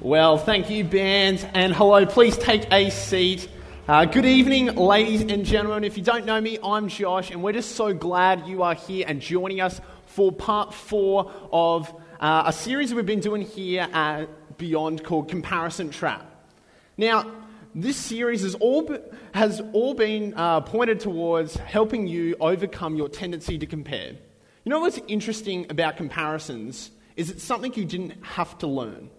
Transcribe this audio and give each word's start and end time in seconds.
Well, 0.00 0.38
thank 0.38 0.70
you, 0.70 0.84
band, 0.84 1.44
and 1.54 1.74
hello. 1.74 2.06
Please 2.06 2.38
take 2.38 2.72
a 2.72 2.88
seat. 2.88 3.48
Uh, 3.88 4.04
good 4.04 4.26
evening, 4.26 4.76
ladies 4.76 5.22
and 5.22 5.44
gentlemen. 5.44 5.82
If 5.82 5.96
you 5.96 6.04
don't 6.04 6.24
know 6.24 6.40
me, 6.40 6.56
I'm 6.62 6.86
Josh, 6.86 7.32
and 7.32 7.42
we're 7.42 7.54
just 7.54 7.74
so 7.74 7.92
glad 7.92 8.46
you 8.46 8.62
are 8.62 8.74
here 8.74 9.04
and 9.08 9.20
joining 9.20 9.60
us 9.60 9.80
for 10.06 10.30
part 10.30 10.72
four 10.72 11.32
of 11.50 11.92
uh, 12.20 12.44
a 12.46 12.52
series 12.52 12.94
we've 12.94 13.06
been 13.06 13.18
doing 13.18 13.42
here 13.42 13.88
at 13.92 14.56
Beyond 14.56 15.02
called 15.02 15.28
Comparison 15.28 15.90
Trap. 15.90 16.30
Now, 16.96 17.28
this 17.74 17.96
series 17.96 18.42
has 18.42 18.54
all, 18.54 18.88
has 19.34 19.60
all 19.72 19.94
been 19.94 20.32
uh, 20.34 20.60
pointed 20.60 21.00
towards 21.00 21.56
helping 21.56 22.06
you 22.06 22.36
overcome 22.38 22.94
your 22.94 23.08
tendency 23.08 23.58
to 23.58 23.66
compare. 23.66 24.12
You 24.62 24.70
know 24.70 24.78
what's 24.78 25.00
interesting 25.08 25.66
about 25.70 25.96
comparisons 25.96 26.92
is 27.16 27.30
it's 27.30 27.42
something 27.42 27.74
you 27.74 27.84
didn't 27.84 28.24
have 28.24 28.56
to 28.58 28.68
learn. 28.68 29.10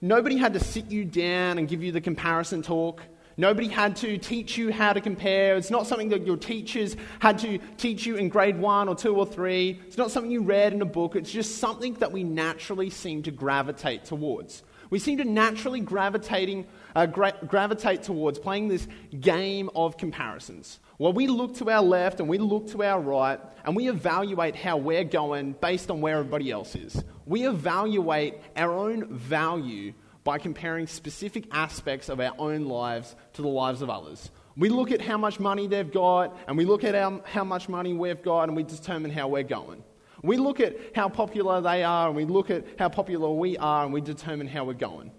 Nobody 0.00 0.36
had 0.36 0.52
to 0.54 0.60
sit 0.60 0.90
you 0.90 1.04
down 1.04 1.58
and 1.58 1.66
give 1.66 1.82
you 1.82 1.90
the 1.90 2.02
comparison 2.02 2.62
talk. 2.62 3.02
Nobody 3.38 3.68
had 3.68 3.96
to 3.96 4.18
teach 4.18 4.56
you 4.56 4.70
how 4.70 4.92
to 4.92 5.00
compare. 5.00 5.56
It's 5.56 5.70
not 5.70 5.86
something 5.86 6.10
that 6.10 6.26
your 6.26 6.36
teachers 6.36 6.96
had 7.18 7.38
to 7.40 7.58
teach 7.76 8.04
you 8.04 8.16
in 8.16 8.28
grade 8.28 8.58
one 8.58 8.88
or 8.88 8.94
two 8.94 9.14
or 9.14 9.26
three. 9.26 9.80
It's 9.86 9.96
not 9.96 10.10
something 10.10 10.30
you 10.30 10.42
read 10.42 10.72
in 10.72 10.82
a 10.82 10.86
book. 10.86 11.16
It's 11.16 11.30
just 11.30 11.58
something 11.58 11.94
that 11.94 12.12
we 12.12 12.24
naturally 12.24 12.90
seem 12.90 13.22
to 13.24 13.30
gravitate 13.30 14.04
towards. 14.04 14.62
We 14.90 14.98
seem 14.98 15.18
to 15.18 15.24
naturally 15.24 15.80
gravitating, 15.80 16.66
uh, 16.94 17.06
gra- 17.06 17.38
gravitate 17.46 18.02
towards 18.02 18.38
playing 18.38 18.68
this 18.68 18.86
game 19.18 19.70
of 19.74 19.96
comparisons. 19.96 20.78
Well, 20.98 21.12
we 21.12 21.26
look 21.26 21.56
to 21.56 21.70
our 21.70 21.82
left 21.82 22.20
and 22.20 22.28
we 22.28 22.38
look 22.38 22.68
to 22.68 22.82
our 22.82 23.00
right 23.00 23.38
and 23.64 23.76
we 23.76 23.88
evaluate 23.88 24.56
how 24.56 24.78
we're 24.78 25.04
going 25.04 25.52
based 25.52 25.90
on 25.90 26.00
where 26.00 26.18
everybody 26.18 26.50
else 26.50 26.74
is. 26.74 27.02
We 27.26 27.46
evaluate 27.46 28.34
our 28.56 28.72
own 28.72 29.14
value 29.14 29.92
by 30.24 30.38
comparing 30.38 30.86
specific 30.86 31.48
aspects 31.52 32.08
of 32.08 32.18
our 32.18 32.32
own 32.38 32.64
lives 32.64 33.14
to 33.34 33.42
the 33.42 33.48
lives 33.48 33.82
of 33.82 33.90
others. 33.90 34.30
We 34.56 34.70
look 34.70 34.90
at 34.90 35.02
how 35.02 35.18
much 35.18 35.38
money 35.38 35.66
they've 35.66 35.90
got, 35.90 36.36
and 36.48 36.56
we 36.56 36.64
look 36.64 36.82
at 36.82 36.94
how, 36.94 37.20
how 37.24 37.44
much 37.44 37.68
money 37.68 37.92
we've 37.92 38.22
got, 38.22 38.44
and 38.44 38.56
we 38.56 38.62
determine 38.62 39.10
how 39.10 39.28
we're 39.28 39.42
going. 39.42 39.84
We 40.22 40.38
look 40.38 40.60
at 40.60 40.76
how 40.96 41.10
popular 41.10 41.60
they 41.60 41.84
are, 41.84 42.08
and 42.08 42.16
we 42.16 42.24
look 42.24 42.50
at 42.50 42.64
how 42.78 42.88
popular 42.88 43.30
we 43.30 43.58
are, 43.58 43.84
and 43.84 43.92
we 43.92 44.00
determine 44.00 44.48
how 44.48 44.64
we're 44.64 44.72
going. 44.72 45.12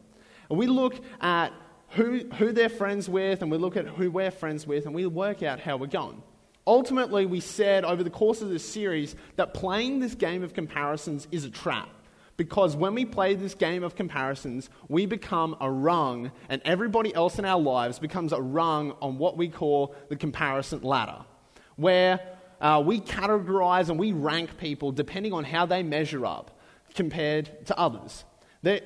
And 0.50 0.58
we 0.58 0.66
look 0.66 0.96
at 1.22 1.54
who, 1.90 2.20
who 2.38 2.52
they're 2.52 2.70
friends 2.70 3.10
with, 3.10 3.42
and 3.42 3.52
we 3.52 3.58
look 3.58 3.78
at 3.78 3.88
who 3.88 4.12
we're 4.12 4.32
friends 4.32 4.68
with, 4.68 4.86
and 4.86 4.94
we 4.94 5.06
work 5.06 5.44
out 5.44 5.60
how 5.60 5.78
we're 5.78 5.88
going. 5.88 6.22
Ultimately, 6.66 7.26
we 7.26 7.40
said 7.40 7.86
over 7.86 8.04
the 8.04 8.10
course 8.10 8.42
of 8.42 8.50
this 8.50 8.68
series 8.68 9.16
that 9.38 9.54
playing 9.54 10.00
this 10.00 10.16
game 10.16 10.44
of 10.44 10.54
comparisons 10.54 11.28
is 11.32 11.46
a 11.46 11.50
trap. 11.50 11.90
Because 12.36 12.76
when 12.76 12.94
we 12.94 13.04
play 13.04 13.34
this 13.34 13.56
game 13.56 13.84
of 13.84 13.96
comparisons, 13.96 14.70
we 14.90 15.06
become 15.06 15.56
a 15.60 15.72
rung, 15.72 16.32
and 16.50 16.62
everybody 16.66 17.16
else 17.16 17.40
in 17.40 17.46
our 17.46 17.60
lives 17.60 17.98
becomes 18.00 18.32
a 18.32 18.42
rung 18.42 18.92
on 19.02 19.18
what 19.18 19.38
we 19.38 19.48
call 19.48 19.96
the 20.10 20.16
comparison 20.16 20.84
ladder, 20.84 21.26
where 21.78 22.20
uh, 22.62 22.84
we 22.86 23.00
categorize 23.00 23.90
and 23.90 23.98
we 23.98 24.12
rank 24.12 24.58
people 24.58 24.92
depending 24.92 25.34
on 25.34 25.44
how 25.44 25.66
they 25.66 25.84
measure 25.84 26.26
up 26.26 26.60
compared 26.94 27.66
to 27.66 27.78
others. 27.78 28.26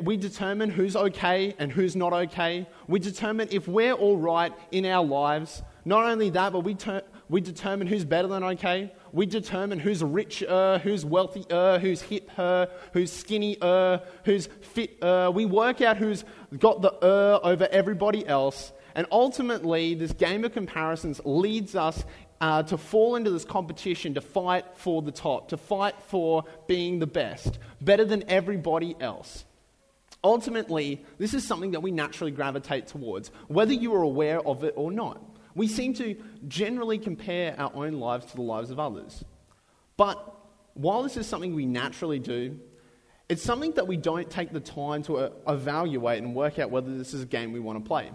We 0.01 0.17
determine 0.17 0.69
who's 0.69 0.95
okay 0.95 1.55
and 1.57 1.71
who's 1.71 1.95
not 1.95 2.13
okay. 2.13 2.67
We 2.87 2.99
determine 2.99 3.49
if 3.51 3.67
we're 3.67 3.93
all 3.93 4.17
right 4.17 4.53
in 4.71 4.85
our 4.85 5.03
lives. 5.03 5.63
Not 5.85 6.05
only 6.05 6.29
that, 6.31 6.53
but 6.53 6.59
we, 6.59 6.75
ter- 6.75 7.03
we 7.29 7.41
determine 7.41 7.87
who's 7.87 8.05
better 8.05 8.27
than 8.27 8.43
okay. 8.43 8.93
We 9.11 9.25
determine 9.25 9.79
who's 9.79 10.03
richer, 10.03 10.79
who's 10.83 11.03
wealthier, 11.05 11.79
who's 11.79 12.03
hipper, 12.03 12.69
who's 12.93 13.11
skinnier, 13.11 14.01
who's 14.25 14.47
fitter. 14.61 15.31
We 15.31 15.45
work 15.45 15.81
out 15.81 15.97
who's 15.97 16.23
got 16.59 16.81
the 16.81 16.93
er 17.03 17.39
over 17.43 17.67
everybody 17.71 18.27
else. 18.27 18.71
And 18.93 19.07
ultimately, 19.11 19.95
this 19.95 20.11
game 20.11 20.43
of 20.43 20.53
comparisons 20.53 21.21
leads 21.23 21.75
us 21.75 22.03
uh, 22.41 22.63
to 22.63 22.77
fall 22.77 23.15
into 23.15 23.31
this 23.31 23.45
competition 23.45 24.15
to 24.15 24.21
fight 24.21 24.65
for 24.75 25.01
the 25.01 25.11
top, 25.11 25.49
to 25.49 25.57
fight 25.57 25.95
for 26.07 26.43
being 26.67 26.99
the 26.99 27.07
best, 27.07 27.59
better 27.79 28.03
than 28.03 28.23
everybody 28.27 28.95
else. 28.99 29.45
Ultimately, 30.23 31.03
this 31.17 31.33
is 31.33 31.45
something 31.45 31.71
that 31.71 31.81
we 31.81 31.91
naturally 31.91 32.31
gravitate 32.31 32.87
towards, 32.87 33.29
whether 33.47 33.73
you 33.73 33.93
are 33.95 34.03
aware 34.03 34.39
of 34.45 34.63
it 34.63 34.73
or 34.77 34.91
not. 34.91 35.21
We 35.55 35.67
seem 35.67 35.93
to 35.95 36.15
generally 36.47 36.99
compare 36.99 37.55
our 37.59 37.71
own 37.73 37.93
lives 37.93 38.27
to 38.27 38.35
the 38.35 38.41
lives 38.41 38.69
of 38.69 38.79
others. 38.79 39.23
But 39.97 40.35
while 40.75 41.03
this 41.03 41.17
is 41.17 41.27
something 41.27 41.55
we 41.55 41.65
naturally 41.65 42.19
do, 42.19 42.59
it's 43.29 43.41
something 43.41 43.71
that 43.73 43.87
we 43.87 43.97
don't 43.97 44.29
take 44.29 44.51
the 44.51 44.59
time 44.59 45.03
to 45.03 45.17
uh, 45.17 45.29
evaluate 45.47 46.21
and 46.21 46.35
work 46.35 46.59
out 46.59 46.69
whether 46.69 46.95
this 46.97 47.13
is 47.13 47.23
a 47.23 47.25
game 47.25 47.51
we 47.51 47.59
want 47.59 47.83
to 47.83 47.87
play. 47.87 48.11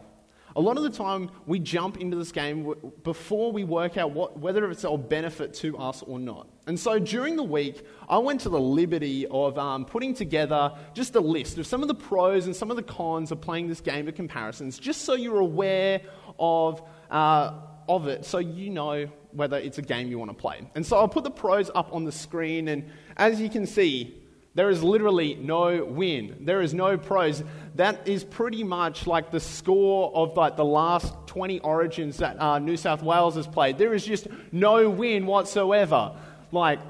A 0.54 0.60
lot 0.60 0.76
of 0.76 0.84
the 0.84 0.90
time, 0.90 1.30
we 1.46 1.58
jump 1.58 1.98
into 1.98 2.16
this 2.16 2.32
game 2.32 2.74
before 3.02 3.52
we 3.52 3.64
work 3.64 3.96
out 3.96 4.12
what, 4.12 4.38
whether 4.38 4.70
it's 4.70 4.84
of 4.84 5.08
benefit 5.08 5.52
to 5.54 5.76
us 5.76 6.02
or 6.02 6.18
not. 6.18 6.48
And 6.66 6.78
so 6.78 6.98
during 6.98 7.36
the 7.36 7.44
week, 7.44 7.82
I 8.08 8.18
went 8.18 8.40
to 8.40 8.48
the 8.48 8.58
liberty 8.60 9.26
of 9.28 9.56
um, 9.56 9.84
putting 9.84 10.14
together 10.14 10.72
just 10.94 11.14
a 11.14 11.20
list 11.20 11.58
of 11.58 11.66
some 11.66 11.82
of 11.82 11.88
the 11.88 11.94
pros 11.94 12.46
and 12.46 12.56
some 12.56 12.70
of 12.70 12.76
the 12.76 12.82
cons 12.82 13.30
of 13.30 13.40
playing 13.40 13.68
this 13.68 13.80
game 13.80 14.08
of 14.08 14.16
comparisons, 14.16 14.78
just 14.78 15.02
so 15.02 15.14
you're 15.14 15.38
aware 15.38 16.00
of 16.38 16.82
uh, 17.10 17.52
of 17.88 18.08
it 18.08 18.24
so 18.24 18.38
you 18.38 18.70
know 18.70 19.08
whether 19.30 19.56
it's 19.58 19.78
a 19.78 19.82
game 19.82 20.08
you 20.08 20.18
want 20.18 20.30
to 20.30 20.36
play. 20.36 20.68
And 20.74 20.84
so 20.84 20.96
I'll 20.96 21.08
put 21.08 21.22
the 21.22 21.30
pros 21.30 21.70
up 21.74 21.92
on 21.92 22.04
the 22.04 22.12
screen, 22.12 22.66
and 22.68 22.90
as 23.16 23.40
you 23.40 23.48
can 23.48 23.66
see, 23.66 24.20
there 24.56 24.70
is 24.70 24.82
literally 24.82 25.34
no 25.34 25.84
win. 25.84 26.38
There 26.40 26.62
is 26.62 26.72
no 26.72 26.96
pros. 26.96 27.44
That 27.74 28.08
is 28.08 28.24
pretty 28.24 28.64
much 28.64 29.06
like 29.06 29.30
the 29.30 29.38
score 29.38 30.10
of 30.16 30.34
like 30.34 30.56
the 30.56 30.64
last 30.64 31.14
20 31.26 31.60
origins 31.60 32.16
that 32.16 32.40
uh, 32.40 32.58
New 32.58 32.78
South 32.78 33.02
Wales 33.02 33.34
has 33.34 33.46
played. 33.46 33.76
There 33.76 33.92
is 33.92 34.06
just 34.06 34.26
no 34.52 34.88
win 34.88 35.26
whatsoever. 35.26 36.16
Like, 36.56 36.80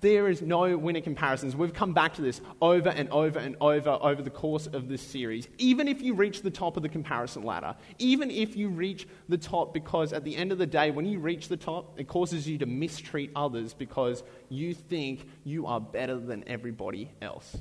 there 0.00 0.28
is 0.28 0.42
no 0.42 0.76
winner 0.76 1.00
comparisons. 1.00 1.54
We've 1.54 1.72
come 1.72 1.94
back 1.94 2.14
to 2.14 2.22
this 2.22 2.40
over 2.60 2.88
and 2.88 3.08
over 3.10 3.38
and 3.38 3.54
over 3.60 3.90
over 3.90 4.20
the 4.20 4.30
course 4.30 4.66
of 4.66 4.88
this 4.88 5.00
series. 5.00 5.46
Even 5.58 5.86
if 5.86 6.02
you 6.02 6.12
reach 6.12 6.42
the 6.42 6.50
top 6.50 6.76
of 6.76 6.82
the 6.82 6.88
comparison 6.88 7.44
ladder, 7.44 7.76
even 8.00 8.32
if 8.32 8.56
you 8.56 8.68
reach 8.68 9.06
the 9.28 9.38
top, 9.38 9.72
because 9.72 10.12
at 10.12 10.24
the 10.24 10.36
end 10.36 10.50
of 10.50 10.58
the 10.58 10.66
day, 10.66 10.90
when 10.90 11.06
you 11.06 11.20
reach 11.20 11.46
the 11.46 11.56
top, 11.56 11.98
it 12.00 12.08
causes 12.08 12.48
you 12.48 12.58
to 12.58 12.66
mistreat 12.66 13.30
others 13.36 13.74
because 13.74 14.24
you 14.48 14.74
think 14.74 15.28
you 15.44 15.66
are 15.66 15.80
better 15.80 16.18
than 16.18 16.42
everybody 16.48 17.08
else. 17.22 17.56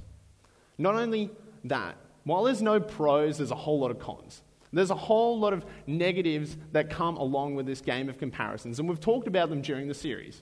Not 0.79 0.95
only 0.95 1.29
that, 1.65 1.95
while 2.23 2.43
there's 2.43 2.63
no 2.63 2.79
pros, 2.79 3.37
there's 3.37 3.51
a 3.51 3.55
whole 3.55 3.79
lot 3.79 3.91
of 3.91 3.99
cons. 3.99 4.41
There's 4.73 4.89
a 4.89 4.95
whole 4.95 5.39
lot 5.39 5.53
of 5.53 5.63
negatives 5.85 6.57
that 6.71 6.89
come 6.89 7.17
along 7.17 7.53
with 7.53 7.67
this 7.67 7.81
game 7.81 8.09
of 8.09 8.17
comparisons, 8.17 8.79
and 8.79 8.89
we've 8.89 8.99
talked 8.99 9.27
about 9.27 9.49
them 9.49 9.61
during 9.61 9.87
the 9.87 9.93
series. 9.93 10.41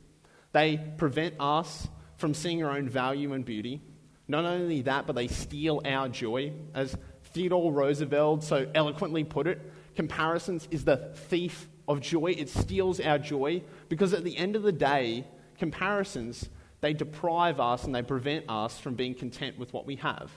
They 0.53 0.77
prevent 0.97 1.35
us 1.39 1.87
from 2.15 2.33
seeing 2.33 2.63
our 2.63 2.71
own 2.71 2.87
value 2.87 3.33
and 3.33 3.43
beauty. 3.43 3.81
Not 4.27 4.45
only 4.45 4.83
that, 4.83 5.05
but 5.05 5.15
they 5.15 5.27
steal 5.27 5.81
our 5.83 6.07
joy. 6.07 6.53
As 6.73 6.95
Theodore 7.25 7.73
Roosevelt 7.73 8.43
so 8.43 8.67
eloquently 8.73 9.23
put 9.23 9.47
it, 9.47 9.59
comparisons 9.95 10.67
is 10.71 10.85
the 10.85 11.11
thief 11.27 11.67
of 11.87 11.99
joy. 11.99 12.35
It 12.37 12.49
steals 12.49 12.99
our 12.99 13.17
joy 13.17 13.63
because 13.89 14.13
at 14.13 14.23
the 14.23 14.37
end 14.37 14.55
of 14.55 14.63
the 14.63 14.71
day, 14.71 15.25
comparisons, 15.57 16.47
they 16.81 16.93
deprive 16.93 17.59
us 17.59 17.83
and 17.83 17.93
they 17.93 18.03
prevent 18.03 18.45
us 18.47 18.79
from 18.79 18.93
being 18.93 19.15
content 19.15 19.57
with 19.57 19.73
what 19.73 19.85
we 19.85 19.97
have. 19.97 20.31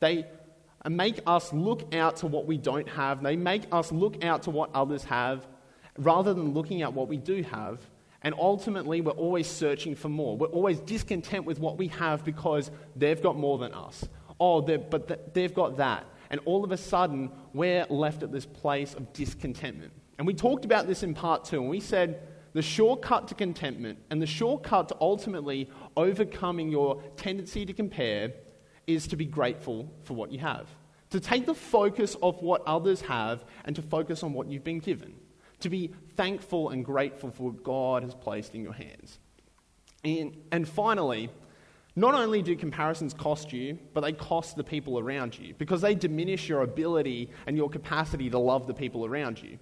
They 0.00 0.26
make 0.88 1.20
us 1.26 1.52
look 1.52 1.94
out 1.94 2.16
to 2.18 2.26
what 2.26 2.46
we 2.46 2.56
don't 2.56 2.88
have. 2.88 3.22
They 3.22 3.36
make 3.36 3.64
us 3.72 3.92
look 3.92 4.24
out 4.24 4.44
to 4.44 4.50
what 4.50 4.70
others 4.74 5.04
have 5.04 5.46
rather 5.98 6.32
than 6.32 6.54
looking 6.54 6.82
at 6.82 6.92
what 6.92 7.08
we 7.08 7.18
do 7.18 7.42
have 7.42 7.78
and 8.26 8.34
ultimately, 8.36 9.02
we're 9.02 9.12
always 9.12 9.46
searching 9.46 9.94
for 9.94 10.08
more. 10.08 10.36
We're 10.36 10.48
always 10.48 10.80
discontent 10.80 11.44
with 11.44 11.60
what 11.60 11.78
we 11.78 11.86
have 11.86 12.24
because 12.24 12.72
they've 12.96 13.22
got 13.22 13.36
more 13.36 13.56
than 13.56 13.72
us. 13.72 14.04
Oh, 14.40 14.60
but 14.62 15.32
they've 15.32 15.54
got 15.54 15.76
that. 15.76 16.04
And 16.30 16.40
all 16.44 16.64
of 16.64 16.72
a 16.72 16.76
sudden, 16.76 17.30
we're 17.52 17.86
left 17.88 18.24
at 18.24 18.32
this 18.32 18.44
place 18.44 18.94
of 18.94 19.12
discontentment. 19.12 19.92
And 20.18 20.26
we 20.26 20.34
talked 20.34 20.64
about 20.64 20.88
this 20.88 21.04
in 21.04 21.14
part 21.14 21.44
two, 21.44 21.60
and 21.60 21.70
we 21.70 21.78
said 21.78 22.26
the 22.52 22.62
shortcut 22.62 23.28
to 23.28 23.36
contentment 23.36 24.00
and 24.10 24.20
the 24.20 24.26
shortcut 24.26 24.88
to 24.88 24.96
ultimately 25.00 25.70
overcoming 25.96 26.68
your 26.68 27.00
tendency 27.16 27.64
to 27.64 27.72
compare 27.72 28.32
is 28.88 29.06
to 29.06 29.14
be 29.14 29.24
grateful 29.24 29.88
for 30.02 30.14
what 30.14 30.32
you 30.32 30.40
have. 30.40 30.66
To 31.10 31.20
take 31.20 31.46
the 31.46 31.54
focus 31.54 32.16
of 32.20 32.42
what 32.42 32.62
others 32.66 33.02
have 33.02 33.44
and 33.66 33.76
to 33.76 33.82
focus 33.82 34.24
on 34.24 34.32
what 34.32 34.48
you've 34.48 34.64
been 34.64 34.80
given 34.80 35.14
to 35.60 35.70
be 35.70 35.92
thankful 36.16 36.70
and 36.70 36.84
grateful 36.84 37.30
for 37.30 37.50
what 37.50 37.62
God 37.62 38.02
has 38.02 38.14
placed 38.14 38.54
in 38.54 38.62
your 38.62 38.72
hands. 38.72 39.18
And, 40.04 40.36
and 40.52 40.68
finally, 40.68 41.30
not 41.94 42.14
only 42.14 42.42
do 42.42 42.54
comparisons 42.56 43.14
cost 43.14 43.52
you, 43.52 43.78
but 43.94 44.02
they 44.02 44.12
cost 44.12 44.56
the 44.56 44.64
people 44.64 44.98
around 44.98 45.38
you 45.38 45.54
because 45.56 45.80
they 45.80 45.94
diminish 45.94 46.48
your 46.48 46.62
ability 46.62 47.30
and 47.46 47.56
your 47.56 47.70
capacity 47.70 48.28
to 48.30 48.38
love 48.38 48.66
the 48.66 48.74
people 48.74 49.06
around 49.06 49.42
you. 49.42 49.58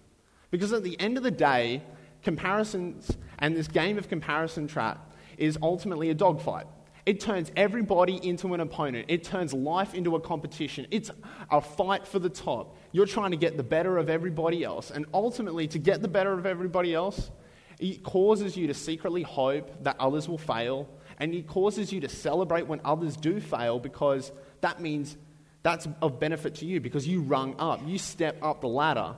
Because 0.50 0.72
at 0.72 0.82
the 0.82 0.98
end 1.00 1.16
of 1.16 1.22
the 1.22 1.30
day, 1.30 1.82
comparisons 2.22 3.16
and 3.38 3.56
this 3.56 3.68
game 3.68 3.98
of 3.98 4.08
comparison 4.08 4.66
trap 4.66 5.14
is 5.38 5.58
ultimately 5.62 6.10
a 6.10 6.14
dogfight. 6.14 6.66
It 7.06 7.20
turns 7.20 7.52
everybody 7.54 8.16
into 8.26 8.54
an 8.54 8.60
opponent. 8.60 9.06
It 9.08 9.24
turns 9.24 9.52
life 9.52 9.94
into 9.94 10.16
a 10.16 10.20
competition. 10.20 10.86
It's 10.90 11.10
a 11.50 11.60
fight 11.60 12.06
for 12.06 12.18
the 12.18 12.30
top. 12.30 12.78
You're 12.92 13.06
trying 13.06 13.32
to 13.32 13.36
get 13.36 13.58
the 13.58 13.62
better 13.62 13.98
of 13.98 14.08
everybody 14.08 14.64
else. 14.64 14.90
And 14.90 15.04
ultimately, 15.12 15.68
to 15.68 15.78
get 15.78 16.00
the 16.00 16.08
better 16.08 16.32
of 16.32 16.46
everybody 16.46 16.94
else, 16.94 17.30
it 17.78 18.02
causes 18.02 18.56
you 18.56 18.68
to 18.68 18.74
secretly 18.74 19.22
hope 19.22 19.84
that 19.84 19.96
others 20.00 20.28
will 20.28 20.38
fail. 20.38 20.88
And 21.18 21.34
it 21.34 21.46
causes 21.46 21.92
you 21.92 22.00
to 22.00 22.08
celebrate 22.08 22.66
when 22.66 22.80
others 22.84 23.16
do 23.16 23.38
fail 23.38 23.78
because 23.78 24.32
that 24.62 24.80
means 24.80 25.16
that's 25.62 25.86
of 26.00 26.18
benefit 26.18 26.56
to 26.56 26.66
you 26.66 26.80
because 26.80 27.06
you 27.06 27.20
rung 27.20 27.54
up, 27.58 27.80
you 27.86 27.98
step 27.98 28.38
up 28.42 28.62
the 28.62 28.68
ladder. 28.68 29.14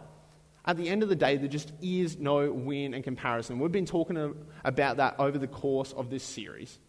At 0.64 0.76
the 0.76 0.88
end 0.88 1.04
of 1.04 1.08
the 1.08 1.14
day, 1.14 1.36
there 1.36 1.48
just 1.48 1.72
is 1.80 2.18
no 2.18 2.50
win 2.52 2.94
and 2.94 3.04
comparison. 3.04 3.60
We've 3.60 3.70
been 3.70 3.86
talking 3.86 4.34
about 4.64 4.96
that 4.96 5.14
over 5.20 5.38
the 5.38 5.46
course 5.46 5.92
of 5.92 6.10
this 6.10 6.24
series. 6.24 6.80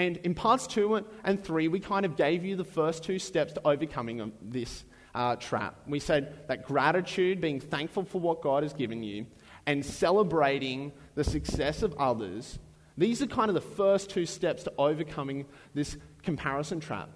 And 0.00 0.16
in 0.18 0.34
parts 0.34 0.66
two 0.66 1.04
and 1.24 1.44
three, 1.44 1.68
we 1.68 1.78
kind 1.78 2.06
of 2.06 2.16
gave 2.16 2.42
you 2.42 2.56
the 2.56 2.64
first 2.64 3.04
two 3.04 3.18
steps 3.18 3.52
to 3.52 3.60
overcoming 3.66 4.32
this 4.40 4.84
uh, 5.14 5.36
trap. 5.36 5.74
We 5.86 6.00
said 6.00 6.48
that 6.48 6.64
gratitude, 6.64 7.38
being 7.38 7.60
thankful 7.60 8.04
for 8.06 8.18
what 8.18 8.40
God 8.40 8.62
has 8.62 8.72
given 8.72 9.02
you, 9.02 9.26
and 9.66 9.84
celebrating 9.84 10.92
the 11.16 11.22
success 11.22 11.82
of 11.82 11.92
others, 11.98 12.58
these 12.96 13.20
are 13.20 13.26
kind 13.26 13.50
of 13.50 13.54
the 13.54 13.60
first 13.60 14.08
two 14.08 14.24
steps 14.24 14.62
to 14.62 14.72
overcoming 14.78 15.44
this 15.74 15.98
comparison 16.22 16.80
trap. 16.80 17.10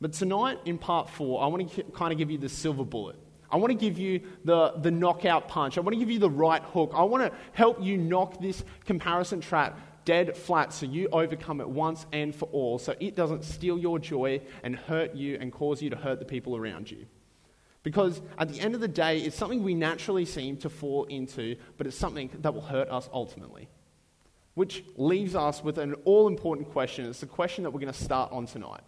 But 0.00 0.12
tonight, 0.12 0.60
in 0.66 0.78
part 0.78 1.10
four, 1.10 1.42
I 1.42 1.48
want 1.48 1.68
to 1.68 1.82
kind 1.82 2.12
of 2.12 2.18
give 2.18 2.30
you 2.30 2.38
the 2.38 2.48
silver 2.48 2.84
bullet. 2.84 3.16
I 3.50 3.56
want 3.56 3.72
to 3.72 3.76
give 3.76 3.98
you 3.98 4.20
the, 4.44 4.74
the 4.76 4.92
knockout 4.92 5.48
punch. 5.48 5.76
I 5.76 5.80
want 5.80 5.94
to 5.94 5.98
give 5.98 6.12
you 6.12 6.20
the 6.20 6.30
right 6.30 6.62
hook. 6.62 6.92
I 6.94 7.02
want 7.02 7.24
to 7.24 7.36
help 7.54 7.82
you 7.82 7.98
knock 7.98 8.40
this 8.40 8.62
comparison 8.84 9.40
trap 9.40 9.80
dead 10.04 10.36
flat 10.36 10.72
so 10.72 10.86
you 10.86 11.08
overcome 11.12 11.60
it 11.60 11.68
once 11.68 12.06
and 12.12 12.34
for 12.34 12.46
all 12.46 12.78
so 12.78 12.94
it 13.00 13.14
doesn't 13.14 13.44
steal 13.44 13.78
your 13.78 13.98
joy 13.98 14.40
and 14.62 14.76
hurt 14.76 15.14
you 15.14 15.36
and 15.40 15.52
cause 15.52 15.82
you 15.82 15.90
to 15.90 15.96
hurt 15.96 16.18
the 16.18 16.24
people 16.24 16.56
around 16.56 16.90
you. 16.90 17.06
Because 17.82 18.20
at 18.38 18.48
the 18.48 18.60
end 18.60 18.74
of 18.74 18.80
the 18.80 18.88
day, 18.88 19.20
it's 19.20 19.36
something 19.36 19.62
we 19.62 19.74
naturally 19.74 20.26
seem 20.26 20.58
to 20.58 20.68
fall 20.68 21.04
into, 21.04 21.56
but 21.78 21.86
it's 21.86 21.96
something 21.96 22.30
that 22.40 22.52
will 22.52 22.60
hurt 22.60 22.90
us 22.90 23.08
ultimately. 23.12 23.68
Which 24.54 24.84
leaves 24.96 25.34
us 25.34 25.64
with 25.64 25.78
an 25.78 25.94
all 26.04 26.28
important 26.28 26.70
question. 26.70 27.06
It's 27.06 27.20
the 27.20 27.26
question 27.26 27.64
that 27.64 27.70
we're 27.70 27.80
going 27.80 27.92
to 27.92 28.04
start 28.04 28.32
on 28.32 28.46
tonight. 28.46 28.82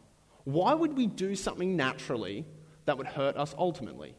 Why 0.45 0.75
would 0.75 0.95
we 0.97 1.07
do 1.07 1.35
something 1.35 1.77
naturally 1.77 2.45
that 2.85 2.99
would 2.99 3.07
hurt 3.07 3.37
us 3.37 3.55
ultimately? 3.57 4.15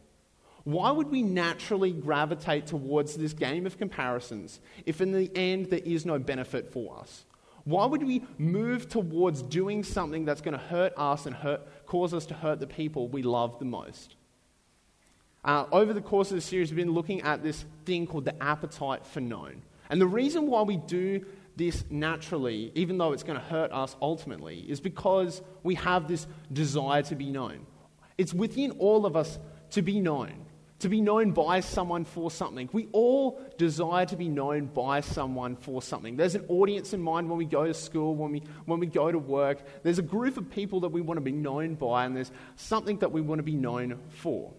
Why 0.63 0.91
would 0.91 1.11
we 1.11 1.21
naturally 1.21 1.91
gravitate 1.91 2.67
towards 2.67 3.15
this 3.15 3.33
game 3.33 3.65
of 3.65 3.77
comparisons 3.77 4.61
if 4.85 5.01
in 5.01 5.11
the 5.11 5.29
end 5.35 5.67
there 5.67 5.81
is 5.83 6.05
no 6.05 6.19
benefit 6.19 6.71
for 6.71 6.97
us? 6.97 7.25
Why 7.65 7.85
would 7.85 8.03
we 8.03 8.23
move 8.37 8.89
towards 8.89 9.41
doing 9.41 9.83
something 9.83 10.25
that's 10.25 10.41
going 10.41 10.57
to 10.57 10.63
hurt 10.65 10.93
us 10.97 11.25
and 11.25 11.35
hurt, 11.35 11.85
cause 11.85 12.13
us 12.13 12.25
to 12.27 12.33
hurt 12.33 12.59
the 12.59 12.67
people 12.67 13.07
we 13.07 13.23
love 13.23 13.59
the 13.59 13.65
most? 13.65 14.15
Uh, 15.45 15.65
over 15.71 15.93
the 15.93 16.01
course 16.01 16.31
of 16.31 16.35
the 16.35 16.41
series, 16.41 16.71
we've 16.71 16.77
been 16.77 16.93
looking 16.93 17.21
at 17.21 17.43
this 17.43 17.65
thing 17.85 18.07
called 18.07 18.25
the 18.25 18.43
appetite 18.43 19.05
for 19.05 19.19
known. 19.19 19.61
And 19.89 19.99
the 19.99 20.07
reason 20.07 20.47
why 20.47 20.61
we 20.61 20.77
do 20.77 21.25
this 21.55 21.83
naturally, 21.89 22.71
even 22.75 22.97
though 22.97 23.11
it's 23.11 23.23
going 23.23 23.39
to 23.39 23.45
hurt 23.45 23.71
us 23.71 23.95
ultimately, 24.01 24.59
is 24.59 24.79
because 24.79 25.41
we 25.61 25.75
have 25.75 26.07
this 26.07 26.25
desire 26.51 27.01
to 27.03 27.15
be 27.15 27.29
known. 27.29 27.65
It's 28.17 28.33
within 28.33 28.71
all 28.71 29.05
of 29.05 29.17
us 29.17 29.39
to 29.71 29.81
be 29.81 29.99
known 29.99 30.45
to 30.83 30.89
be 30.89 31.01
known 31.01 31.31
by 31.31 31.59
someone 31.59 32.05
for 32.05 32.29
something. 32.29 32.69
We 32.71 32.87
all 32.91 33.41
desire 33.57 34.05
to 34.05 34.15
be 34.15 34.27
known 34.29 34.67
by 34.67 35.01
someone 35.01 35.55
for 35.55 35.81
something. 35.81 36.15
There's 36.15 36.35
an 36.35 36.45
audience 36.47 36.93
in 36.93 37.01
mind 37.01 37.29
when 37.29 37.37
we 37.37 37.45
go 37.45 37.65
to 37.65 37.73
school, 37.73 38.15
when 38.15 38.31
we, 38.31 38.43
when 38.65 38.79
we 38.79 38.87
go 38.87 39.11
to 39.11 39.17
work. 39.17 39.59
There's 39.81 39.99
a 39.99 40.03
group 40.03 40.37
of 40.37 40.49
people 40.51 40.81
that 40.81 40.89
we 40.89 41.01
want 41.01 41.17
to 41.17 41.21
be 41.21 41.31
known 41.31 41.75
by, 41.75 42.05
and 42.05 42.15
there's 42.15 42.31
something 42.57 42.99
that 42.99 43.11
we 43.11 43.21
want 43.21 43.39
to 43.39 43.43
be 43.43 43.55
known 43.55 43.99
for. 44.09 44.53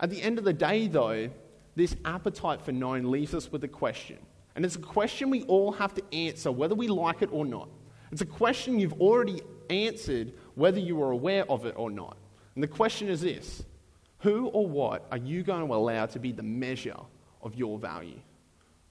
At 0.00 0.10
the 0.10 0.22
end 0.22 0.38
of 0.38 0.44
the 0.44 0.52
day, 0.52 0.86
though, 0.86 1.30
this 1.74 1.96
appetite 2.04 2.62
for 2.62 2.72
known 2.72 3.10
leaves 3.10 3.34
us 3.34 3.50
with 3.50 3.64
a 3.64 3.68
question. 3.68 4.18
And 4.54 4.64
it's 4.64 4.76
a 4.76 4.80
question 4.80 5.30
we 5.30 5.44
all 5.44 5.72
have 5.72 5.94
to 5.94 6.02
answer, 6.14 6.52
whether 6.52 6.74
we 6.74 6.88
like 6.88 7.22
it 7.22 7.30
or 7.32 7.46
not. 7.46 7.68
It's 8.12 8.22
a 8.22 8.26
question 8.26 8.78
you've 8.78 9.00
already 9.00 9.40
answered, 9.70 10.34
whether 10.56 10.78
you 10.78 11.02
are 11.02 11.10
aware 11.10 11.50
of 11.50 11.64
it 11.64 11.74
or 11.76 11.90
not. 11.90 12.16
And 12.54 12.62
the 12.62 12.68
question 12.68 13.08
is 13.08 13.22
this 13.22 13.62
who 14.20 14.46
or 14.48 14.66
what 14.66 15.06
are 15.10 15.18
you 15.18 15.42
going 15.42 15.66
to 15.66 15.74
allow 15.74 16.06
to 16.06 16.18
be 16.18 16.32
the 16.32 16.42
measure 16.42 16.96
of 17.42 17.54
your 17.54 17.78
value? 17.78 18.20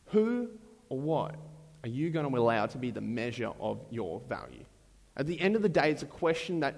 Who 0.07 0.49
or 0.89 0.99
what 0.99 1.35
are 1.83 1.89
you 1.89 2.09
going 2.09 2.29
to 2.29 2.37
allow 2.37 2.65
to 2.67 2.77
be 2.77 2.91
the 2.91 3.01
measure 3.01 3.51
of 3.59 3.83
your 3.89 4.21
value? 4.29 4.63
At 5.17 5.27
the 5.27 5.39
end 5.39 5.55
of 5.55 5.61
the 5.61 5.69
day, 5.69 5.91
it's 5.91 6.03
a 6.03 6.07
question 6.07 6.61
that 6.61 6.75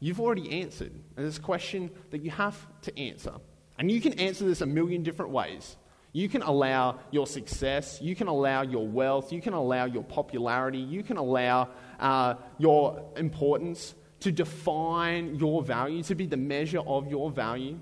you've 0.00 0.20
already 0.20 0.60
answered, 0.62 0.92
and 1.16 1.26
it's 1.26 1.38
a 1.38 1.40
question 1.42 1.90
that 2.10 2.22
you 2.22 2.30
have 2.30 2.66
to 2.82 2.98
answer. 2.98 3.32
And 3.78 3.90
you 3.90 4.00
can 4.00 4.14
answer 4.14 4.44
this 4.44 4.60
a 4.60 4.66
million 4.66 5.02
different 5.02 5.30
ways. 5.30 5.76
You 6.12 6.28
can 6.28 6.42
allow 6.42 6.98
your 7.10 7.26
success, 7.26 8.00
you 8.00 8.16
can 8.16 8.26
allow 8.26 8.62
your 8.62 8.86
wealth, 8.86 9.32
you 9.32 9.42
can 9.42 9.52
allow 9.52 9.84
your 9.84 10.02
popularity, 10.02 10.78
you 10.78 11.02
can 11.02 11.18
allow 11.18 11.68
uh, 12.00 12.34
your 12.58 13.02
importance 13.16 13.94
to 14.20 14.32
define 14.32 15.36
your 15.36 15.62
value, 15.62 16.02
to 16.04 16.14
be 16.14 16.26
the 16.26 16.36
measure 16.36 16.80
of 16.80 17.08
your 17.08 17.30
value. 17.30 17.78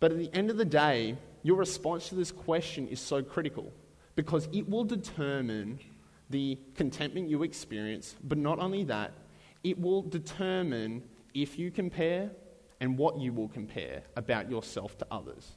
But 0.00 0.12
at 0.12 0.18
the 0.18 0.30
end 0.32 0.50
of 0.50 0.56
the 0.56 0.64
day, 0.64 1.16
your 1.42 1.56
response 1.56 2.08
to 2.08 2.14
this 2.14 2.32
question 2.32 2.88
is 2.88 3.00
so 3.00 3.22
critical 3.22 3.72
because 4.16 4.48
it 4.52 4.68
will 4.68 4.84
determine 4.84 5.80
the 6.30 6.58
contentment 6.74 7.28
you 7.28 7.42
experience, 7.42 8.14
but 8.22 8.38
not 8.38 8.58
only 8.58 8.84
that, 8.84 9.12
it 9.62 9.78
will 9.80 10.02
determine 10.02 11.02
if 11.34 11.58
you 11.58 11.70
compare 11.70 12.30
and 12.80 12.98
what 12.98 13.18
you 13.18 13.32
will 13.32 13.48
compare 13.48 14.02
about 14.16 14.50
yourself 14.50 14.96
to 14.98 15.06
others. 15.10 15.52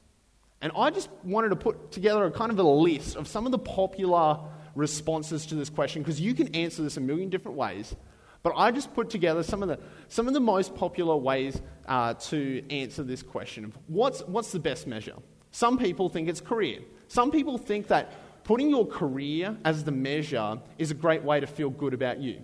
And 0.60 0.72
I 0.76 0.90
just 0.90 1.08
wanted 1.22 1.50
to 1.50 1.56
put 1.56 1.92
together 1.92 2.24
a 2.24 2.30
kind 2.30 2.50
of 2.50 2.58
a 2.58 2.62
list 2.62 3.16
of 3.16 3.28
some 3.28 3.46
of 3.46 3.52
the 3.52 3.58
popular 3.58 4.38
responses 4.74 5.46
to 5.46 5.54
this 5.54 5.70
question 5.70 6.02
because 6.02 6.20
you 6.20 6.34
can 6.34 6.54
answer 6.54 6.82
this 6.82 6.96
a 6.96 7.00
million 7.00 7.28
different 7.28 7.56
ways. 7.56 7.94
But 8.42 8.54
I 8.56 8.70
just 8.70 8.94
put 8.94 9.10
together 9.10 9.42
some 9.42 9.62
of 9.62 9.68
the, 9.68 9.78
some 10.08 10.28
of 10.28 10.34
the 10.34 10.40
most 10.40 10.74
popular 10.74 11.16
ways 11.16 11.60
uh, 11.86 12.14
to 12.14 12.64
answer 12.70 13.02
this 13.02 13.22
question 13.22 13.64
of 13.64 13.76
what's, 13.88 14.20
what's 14.22 14.52
the 14.52 14.60
best 14.60 14.86
measure? 14.86 15.16
Some 15.50 15.78
people 15.78 16.08
think 16.08 16.28
it's 16.28 16.40
career. 16.40 16.80
Some 17.08 17.30
people 17.30 17.58
think 17.58 17.88
that 17.88 18.12
putting 18.44 18.70
your 18.70 18.86
career 18.86 19.56
as 19.64 19.84
the 19.84 19.90
measure 19.90 20.58
is 20.78 20.90
a 20.90 20.94
great 20.94 21.22
way 21.22 21.40
to 21.40 21.46
feel 21.46 21.70
good 21.70 21.94
about 21.94 22.18
you. 22.18 22.40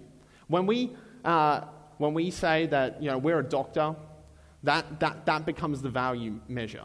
When 0.49 0.67
we, 0.67 0.95
uh, 1.25 1.63
when 1.99 2.13
we 2.13 2.31
say 2.31 2.67
that 2.67 3.03
you 3.03 3.11
know, 3.11 3.19
we're 3.19 3.39
a 3.39 3.45
doctor, 3.45 3.95
that, 4.65 5.01
that, 5.01 5.27
that 5.27 5.47
becomes 5.47 5.81
the 5.81 5.91
value 5.91 6.41
measure. 6.49 6.85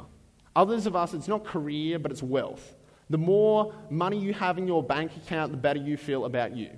Others 0.55 0.85
of 0.85 0.95
us, 0.95 1.13
it's 1.13 1.27
not 1.27 1.45
career, 1.45 1.97
but 1.97 2.11
it's 2.11 2.23
wealth. 2.23 2.75
The 3.09 3.17
more 3.17 3.73
money 3.89 4.19
you 4.19 4.33
have 4.33 4.57
in 4.57 4.67
your 4.67 4.83
bank 4.83 5.11
account, 5.17 5.51
the 5.51 5.57
better 5.57 5.79
you 5.79 5.97
feel 5.97 6.25
about 6.25 6.55
you. 6.55 6.69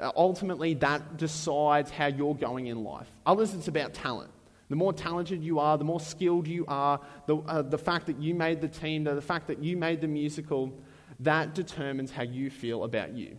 Uh, 0.00 0.10
ultimately, 0.16 0.74
that 0.74 1.16
decides 1.16 1.90
how 1.90 2.06
you're 2.06 2.34
going 2.34 2.66
in 2.66 2.82
life. 2.82 3.08
Others, 3.26 3.54
it's 3.54 3.68
about 3.68 3.94
talent. 3.94 4.30
The 4.68 4.76
more 4.76 4.92
talented 4.92 5.42
you 5.42 5.60
are, 5.60 5.78
the 5.78 5.84
more 5.84 6.00
skilled 6.00 6.48
you 6.48 6.64
are, 6.66 7.00
the, 7.26 7.36
uh, 7.36 7.62
the 7.62 7.78
fact 7.78 8.06
that 8.06 8.20
you 8.20 8.34
made 8.34 8.60
the 8.60 8.68
team, 8.68 9.04
the, 9.04 9.14
the 9.14 9.22
fact 9.22 9.46
that 9.48 9.62
you 9.62 9.76
made 9.76 10.00
the 10.00 10.08
musical, 10.08 10.72
that 11.20 11.54
determines 11.54 12.10
how 12.10 12.22
you 12.22 12.50
feel 12.50 12.82
about 12.82 13.12
you. 13.12 13.38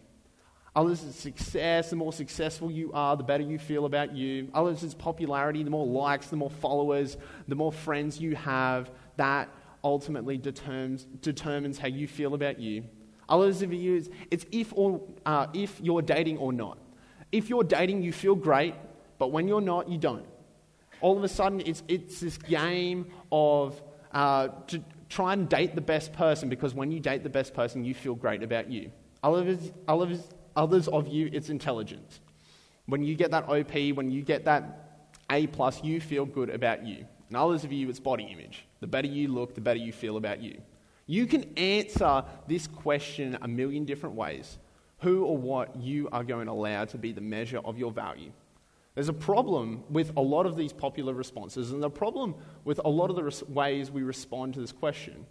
Others, 0.76 1.04
it's 1.04 1.20
success. 1.20 1.90
The 1.90 1.96
more 1.96 2.14
successful 2.14 2.70
you 2.70 2.92
are, 2.94 3.16
the 3.16 3.24
better 3.24 3.44
you 3.44 3.58
feel 3.58 3.86
about 3.86 4.14
you. 4.14 4.50
Others, 4.54 4.84
it's 4.84 4.94
popularity. 4.94 5.64
The 5.64 5.70
more 5.70 5.88
likes, 5.88 6.28
the 6.28 6.36
more 6.36 6.50
followers, 6.50 7.18
the 7.48 7.56
more 7.56 7.72
friends 7.72 8.20
you 8.20 8.36
have, 8.36 8.92
that 9.18 9.50
ultimately 9.84 10.38
determines, 10.38 11.06
determines 11.22 11.78
how 11.78 11.88
you 11.88 12.08
feel 12.08 12.34
about 12.34 12.60
you. 12.60 12.84
Others 13.30 13.62
of 13.62 13.74
you, 13.74 14.04
it's 14.32 14.46
if, 14.52 14.72
or, 14.76 15.02
uh, 15.26 15.48
if 15.54 15.80
you're 15.82 16.02
dating 16.02 16.38
or 16.38 16.54
not. 16.54 16.78
If 17.32 17.50
you're 17.50 17.64
dating, 17.64 18.04
you 18.04 18.14
feel 18.14 18.36
great, 18.36 18.76
but 19.18 19.32
when 19.32 19.48
you're 19.48 19.62
not, 19.62 19.90
you 19.90 19.98
don't. 19.98 20.26
All 21.02 21.18
of 21.18 21.24
a 21.24 21.28
sudden, 21.28 21.62
it's, 21.66 21.84
it's 21.88 22.20
this 22.20 22.38
game 22.38 23.08
of 23.32 23.82
uh, 24.12 24.48
to 24.68 24.82
try 25.10 25.34
and 25.34 25.50
date 25.50 25.76
the 25.76 25.82
best 25.82 26.14
person 26.14 26.50
because 26.50 26.74
when 26.74 26.92
you 26.92 27.00
date 27.00 27.24
the 27.24 27.30
best 27.30 27.54
person, 27.54 27.84
you 27.84 27.94
feel 27.94 28.16
great 28.16 28.44
about 28.44 28.70
you. 28.72 28.92
Others, 29.24 29.72
others, 29.88 30.24
others 30.56 30.88
of 30.88 31.08
you, 31.08 31.30
it's 31.34 31.50
intelligence. 31.50 32.20
When 32.86 33.04
you 33.04 33.16
get 33.16 33.32
that 33.32 33.50
OP, 33.50 33.74
when 33.96 34.12
you 34.12 34.22
get 34.22 34.46
that 34.46 35.08
A, 35.32 35.48
plus, 35.48 35.84
you 35.84 36.00
feel 36.00 36.26
good 36.26 36.50
about 36.50 36.86
you. 36.86 37.06
And 37.30 37.38
others 37.38 37.64
of 37.64 37.72
you, 37.72 37.90
it's 37.90 38.00
body 38.00 38.26
image. 38.32 38.66
The 38.80 38.88
better 38.88 39.08
you 39.08 39.28
look, 39.28 39.56
the 39.56 39.62
better 39.62 39.80
you 39.80 39.92
feel 39.92 40.18
about 40.18 40.42
you. 40.42 40.62
You 41.08 41.28
can 41.28 41.58
answer 41.58 42.24
this 42.48 42.68
question 42.68 43.38
a 43.42 43.48
million 43.48 43.86
different 43.86 44.16
ways. 44.16 44.58
Who 45.00 45.26
or 45.26 45.38
what 45.38 45.76
you 45.76 46.10
are 46.12 46.24
going 46.24 46.48
to 46.48 46.52
allow 46.52 46.86
to 46.86 46.98
be 46.98 47.12
the 47.12 47.22
measure 47.22 47.60
of 47.64 47.78
your 47.78 47.92
value. 47.92 48.32
There's 48.96 49.10
a 49.10 49.14
problem 49.14 49.84
with 49.90 50.14
a 50.16 50.22
lot 50.22 50.46
of 50.46 50.56
these 50.56 50.72
popular 50.72 51.14
responses, 51.14 51.72
and 51.72 51.84
the 51.84 51.90
problem 51.90 52.36
with 52.64 52.80
a 52.86 52.90
lot 52.90 53.10
of 53.10 53.18
the 53.18 53.24
res- 53.24 53.44
ways 53.44 53.92
we 53.92 54.04
respond 54.04 54.54
to 54.54 54.62
this 54.62 54.72
question. 54.72 55.26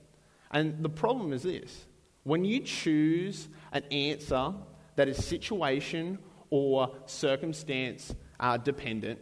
And 0.51 0.83
the 0.85 0.91
problem 0.91 1.33
is 1.33 1.43
this 1.43 1.87
when 2.25 2.45
you 2.45 2.61
choose 2.61 3.49
an 3.73 3.83
answer 3.91 4.53
that 4.97 5.09
is 5.09 5.25
situation 5.25 6.19
or 6.51 6.95
circumstance 7.07 8.15
uh, 8.39 8.59
dependent, 8.59 9.19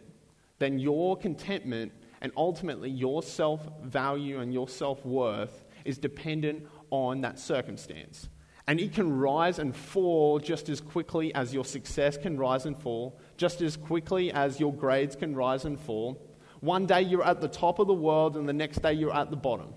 then 0.59 0.77
your 0.77 1.17
contentment 1.17 1.91
and 2.21 2.31
ultimately 2.37 2.89
your 2.89 3.23
self 3.23 3.67
value 3.81 4.39
and 4.39 4.53
your 4.53 4.67
self 4.67 5.05
worth 5.05 5.62
is 5.85 5.97
dependent 5.97 6.67
on 6.89 7.21
that 7.21 7.39
circumstance. 7.39 8.29
And 8.67 8.79
it 8.79 8.93
can 8.93 9.11
rise 9.11 9.59
and 9.59 9.75
fall 9.75 10.39
just 10.39 10.69
as 10.69 10.79
quickly 10.79 11.33
as 11.35 11.53
your 11.53 11.65
success 11.65 12.17
can 12.17 12.37
rise 12.37 12.65
and 12.65 12.77
fall, 12.77 13.19
just 13.35 13.61
as 13.61 13.75
quickly 13.75 14.31
as 14.31 14.59
your 14.59 14.73
grades 14.73 15.15
can 15.15 15.35
rise 15.35 15.65
and 15.65 15.77
fall. 15.77 16.21
One 16.61 16.85
day 16.85 17.01
you're 17.01 17.25
at 17.25 17.41
the 17.41 17.49
top 17.49 17.79
of 17.79 17.87
the 17.87 17.93
world, 17.93 18.37
and 18.37 18.47
the 18.47 18.53
next 18.53 18.81
day 18.81 18.93
you're 18.93 19.13
at 19.13 19.29
the 19.29 19.35
bottom. 19.35 19.73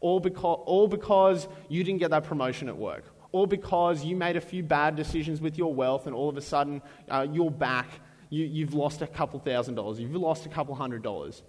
All 0.00 0.18
because, 0.18 0.58
all 0.66 0.88
because 0.88 1.46
you 1.68 1.84
didn't 1.84 2.00
get 2.00 2.10
that 2.10 2.24
promotion 2.24 2.68
at 2.68 2.76
work, 2.76 3.04
or 3.30 3.46
because 3.46 4.04
you 4.04 4.16
made 4.16 4.36
a 4.36 4.40
few 4.40 4.64
bad 4.64 4.96
decisions 4.96 5.40
with 5.40 5.56
your 5.56 5.72
wealth, 5.72 6.08
and 6.08 6.14
all 6.14 6.28
of 6.28 6.36
a 6.36 6.42
sudden 6.42 6.82
uh, 7.08 7.24
you're 7.30 7.52
back, 7.52 7.88
you, 8.30 8.44
you've 8.44 8.74
lost 8.74 9.00
a 9.00 9.06
couple 9.06 9.38
thousand 9.38 9.76
dollars, 9.76 10.00
you've 10.00 10.14
lost 10.16 10.44
a 10.44 10.48
couple 10.48 10.74
hundred 10.74 11.04
dollars. 11.04 11.44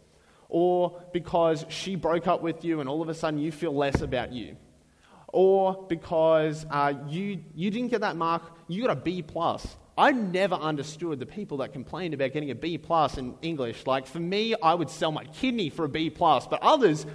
Or 0.50 1.02
because 1.12 1.66
she 1.70 1.96
broke 1.96 2.28
up 2.28 2.42
with 2.42 2.64
you, 2.64 2.80
and 2.80 2.90
all 2.90 3.02
of 3.02 3.10
a 3.10 3.14
sudden 3.14 3.40
you 3.40 3.52
feel 3.52 3.76
less 3.76 4.02
about 4.02 4.32
you 4.32 4.58
or 5.36 5.86
because 5.90 6.66
uh, 6.72 6.94
you, 7.10 7.44
you 7.54 7.70
didn't 7.70 7.90
get 7.90 8.00
that 8.00 8.16
mark, 8.16 8.42
you 8.70 8.82
got 8.82 8.98
a 8.98 9.00
B 9.00 9.22
plus. 9.22 9.76
I 9.98 10.14
never 10.14 10.56
understood 10.56 11.20
the 11.20 11.26
people 11.26 11.58
that 11.58 11.74
complained 11.74 12.14
about 12.14 12.32
getting 12.32 12.52
a 12.52 12.56
B 12.56 12.78
plus 12.78 13.18
in 13.18 13.36
English. 13.42 13.86
Like 13.86 14.08
for 14.08 14.20
me, 14.20 14.56
I 14.64 14.74
would 14.74 14.90
sell 14.90 15.12
my 15.12 15.26
kidney 15.26 15.70
for 15.70 15.84
a 15.84 15.90
B 15.90 16.10
plus, 16.10 16.48
but 16.48 16.62
others, 16.62 17.06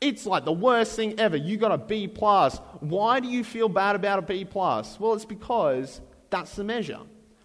it's 0.00 0.26
like 0.26 0.44
the 0.44 0.52
worst 0.52 0.96
thing 0.96 1.20
ever. 1.20 1.36
You 1.36 1.56
got 1.56 1.70
a 1.70 1.78
B 1.78 2.08
plus. 2.08 2.58
Why 2.80 3.20
do 3.20 3.28
you 3.28 3.44
feel 3.44 3.68
bad 3.68 3.94
about 3.94 4.18
a 4.18 4.22
B 4.22 4.44
plus? 4.44 4.98
Well, 4.98 5.14
it's 5.14 5.24
because 5.24 6.00
that's 6.30 6.56
the 6.56 6.64
measure. 6.64 6.98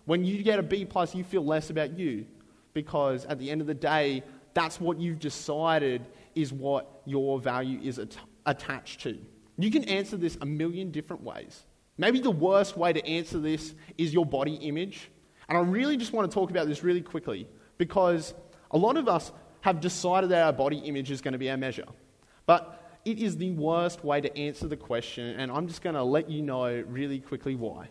When 0.06 0.26
you 0.26 0.42
get 0.42 0.58
a 0.58 0.64
B 0.64 0.86
plus, 0.86 1.14
you 1.14 1.24
feel 1.24 1.46
less 1.46 1.70
about 1.70 1.98
you 1.98 2.26
because 2.74 3.26
at 3.26 3.38
the 3.38 3.52
end 3.52 3.62
of 3.62 3.68
the 3.68 3.76
day, 3.76 4.24
that's 4.56 4.82
what 4.82 5.00
you've 5.00 5.20
decided 5.20 6.08
is 6.34 6.52
what 6.52 7.02
your 7.06 7.40
value 7.40 7.80
is 7.84 8.00
at- 8.00 8.18
attached 8.48 9.02
to. 9.02 9.20
You 9.58 9.70
can 9.70 9.84
answer 9.84 10.18
this 10.18 10.38
a 10.42 10.46
million 10.46 10.90
different 10.90 11.22
ways. 11.22 11.64
Maybe 11.98 12.20
the 12.20 12.32
worst 12.32 12.76
way 12.76 12.92
to 12.92 13.06
answer 13.06 13.38
this 13.38 13.76
is 13.98 14.14
your 14.14 14.26
body 14.26 14.56
image. 14.56 15.12
And 15.48 15.58
I 15.58 15.62
really 15.62 15.98
just 15.98 16.14
want 16.14 16.30
to 16.30 16.34
talk 16.34 16.50
about 16.50 16.68
this 16.68 16.84
really 16.84 17.02
quickly 17.02 17.48
because 17.78 18.34
a 18.72 18.78
lot 18.78 18.98
of 18.98 19.08
us 19.08 19.32
have 19.62 19.80
decided 19.80 20.32
that 20.32 20.44
our 20.44 20.54
body 20.54 20.78
image 20.78 21.12
is 21.12 21.22
going 21.22 21.34
to 21.34 21.38
be 21.38 21.50
our 21.50 21.58
measure. 21.58 21.86
But 22.46 22.82
it 23.06 23.20
is 23.20 23.38
the 23.38 23.52
worst 23.52 24.04
way 24.04 24.22
to 24.22 24.36
answer 24.38 24.68
the 24.68 24.78
question, 24.78 25.40
and 25.40 25.52
I'm 25.52 25.68
just 25.68 25.82
going 25.82 25.96
to 25.96 26.04
let 26.04 26.30
you 26.30 26.42
know 26.42 26.84
really 26.88 27.20
quickly 27.20 27.56
why. 27.56 27.90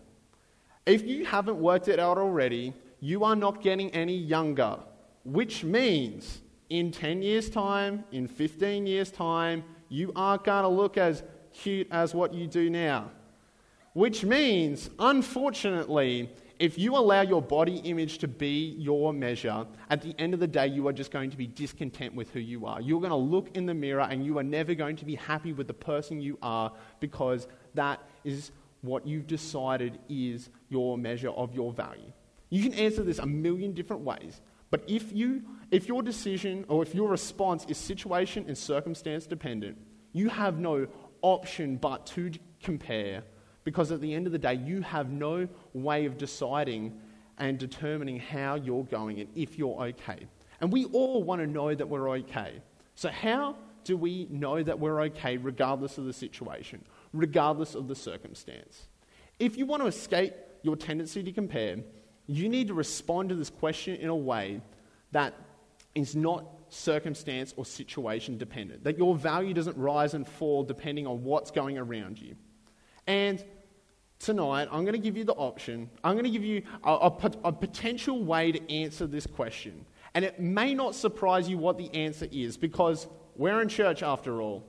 If 0.86 1.04
you 1.04 1.24
haven't 1.24 1.56
worked 1.56 1.88
it 1.88 1.98
out 1.98 2.18
already, 2.18 2.74
you 3.00 3.24
are 3.24 3.36
not 3.36 3.62
getting 3.62 3.90
any 3.90 4.16
younger, 4.16 4.78
which 5.24 5.64
means 5.64 6.42
in 6.70 6.90
10 6.90 7.22
years' 7.22 7.50
time, 7.50 8.04
in 8.12 8.26
15 8.26 8.86
years' 8.86 9.10
time, 9.10 9.64
you 9.88 10.12
aren't 10.16 10.44
going 10.44 10.62
to 10.62 10.68
look 10.68 10.96
as 10.96 11.22
cute 11.52 11.88
as 11.90 12.14
what 12.14 12.34
you 12.34 12.46
do 12.46 12.70
now. 12.70 13.10
Which 13.92 14.24
means, 14.24 14.90
unfortunately, 14.98 16.30
if 16.58 16.78
you 16.78 16.96
allow 16.96 17.20
your 17.22 17.42
body 17.42 17.76
image 17.78 18.18
to 18.18 18.28
be 18.28 18.76
your 18.78 19.12
measure, 19.12 19.66
at 19.90 20.02
the 20.02 20.14
end 20.18 20.34
of 20.34 20.40
the 20.40 20.46
day, 20.46 20.66
you 20.66 20.86
are 20.88 20.92
just 20.92 21.10
going 21.10 21.30
to 21.30 21.36
be 21.36 21.46
discontent 21.46 22.14
with 22.14 22.30
who 22.30 22.40
you 22.40 22.66
are. 22.66 22.80
You're 22.80 23.00
going 23.00 23.10
to 23.10 23.16
look 23.16 23.56
in 23.56 23.66
the 23.66 23.74
mirror 23.74 24.06
and 24.08 24.24
you 24.24 24.38
are 24.38 24.42
never 24.42 24.74
going 24.74 24.96
to 24.96 25.04
be 25.04 25.14
happy 25.14 25.52
with 25.52 25.66
the 25.66 25.74
person 25.74 26.20
you 26.20 26.38
are 26.42 26.72
because 27.00 27.46
that 27.74 28.00
is 28.24 28.52
what 28.82 29.06
you've 29.06 29.26
decided 29.26 29.98
is 30.08 30.50
your 30.68 30.96
measure 30.98 31.30
of 31.30 31.54
your 31.54 31.72
value. 31.72 32.12
You 32.50 32.62
can 32.62 32.74
answer 32.74 33.02
this 33.02 33.18
a 33.18 33.26
million 33.26 33.72
different 33.72 34.02
ways, 34.02 34.40
but 34.74 34.82
if, 34.88 35.12
you, 35.12 35.44
if 35.70 35.86
your 35.86 36.02
decision 36.02 36.64
or 36.66 36.82
if 36.82 36.96
your 36.96 37.08
response 37.08 37.64
is 37.68 37.78
situation 37.78 38.44
and 38.48 38.58
circumstance 38.58 39.24
dependent, 39.24 39.78
you 40.10 40.28
have 40.28 40.58
no 40.58 40.88
option 41.22 41.76
but 41.76 42.06
to 42.06 42.32
compare 42.60 43.22
because 43.62 43.92
at 43.92 44.00
the 44.00 44.12
end 44.12 44.26
of 44.26 44.32
the 44.32 44.38
day, 44.40 44.54
you 44.54 44.82
have 44.82 45.10
no 45.10 45.46
way 45.74 46.06
of 46.06 46.18
deciding 46.18 46.92
and 47.38 47.56
determining 47.56 48.18
how 48.18 48.56
you're 48.56 48.82
going 48.82 49.20
and 49.20 49.28
if 49.36 49.56
you're 49.56 49.80
okay. 49.80 50.26
And 50.60 50.72
we 50.72 50.86
all 50.86 51.22
want 51.22 51.40
to 51.40 51.46
know 51.46 51.72
that 51.72 51.88
we're 51.88 52.10
okay. 52.10 52.60
So, 52.96 53.10
how 53.10 53.54
do 53.84 53.96
we 53.96 54.26
know 54.28 54.60
that 54.60 54.80
we're 54.80 55.02
okay 55.02 55.36
regardless 55.36 55.98
of 55.98 56.06
the 56.06 56.12
situation, 56.12 56.84
regardless 57.12 57.76
of 57.76 57.86
the 57.86 57.94
circumstance? 57.94 58.88
If 59.38 59.56
you 59.56 59.66
want 59.66 59.82
to 59.82 59.86
escape 59.86 60.34
your 60.62 60.74
tendency 60.74 61.22
to 61.22 61.30
compare, 61.30 61.76
you 62.26 62.48
need 62.48 62.68
to 62.68 62.74
respond 62.74 63.28
to 63.28 63.34
this 63.34 63.50
question 63.50 63.96
in 63.96 64.08
a 64.08 64.16
way 64.16 64.60
that 65.12 65.34
is 65.94 66.16
not 66.16 66.44
circumstance 66.68 67.54
or 67.56 67.64
situation 67.64 68.36
dependent, 68.36 68.84
that 68.84 68.98
your 68.98 69.14
value 69.14 69.54
doesn't 69.54 69.76
rise 69.76 70.14
and 70.14 70.26
fall 70.26 70.64
depending 70.64 71.06
on 71.06 71.22
what's 71.22 71.50
going 71.50 71.78
around 71.78 72.20
you. 72.20 72.34
And 73.06 73.44
tonight, 74.18 74.68
I'm 74.72 74.82
going 74.82 74.94
to 74.94 74.98
give 74.98 75.16
you 75.16 75.24
the 75.24 75.34
option, 75.34 75.90
I'm 76.02 76.14
going 76.14 76.24
to 76.24 76.30
give 76.30 76.44
you 76.44 76.62
a, 76.82 76.90
a, 76.92 77.30
a 77.44 77.52
potential 77.52 78.24
way 78.24 78.52
to 78.52 78.72
answer 78.72 79.06
this 79.06 79.26
question. 79.26 79.84
And 80.14 80.24
it 80.24 80.40
may 80.40 80.74
not 80.74 80.94
surprise 80.94 81.48
you 81.48 81.58
what 81.58 81.76
the 81.76 81.92
answer 81.94 82.28
is 82.30 82.56
because 82.56 83.06
we're 83.36 83.60
in 83.60 83.68
church 83.68 84.02
after 84.02 84.40
all. 84.40 84.64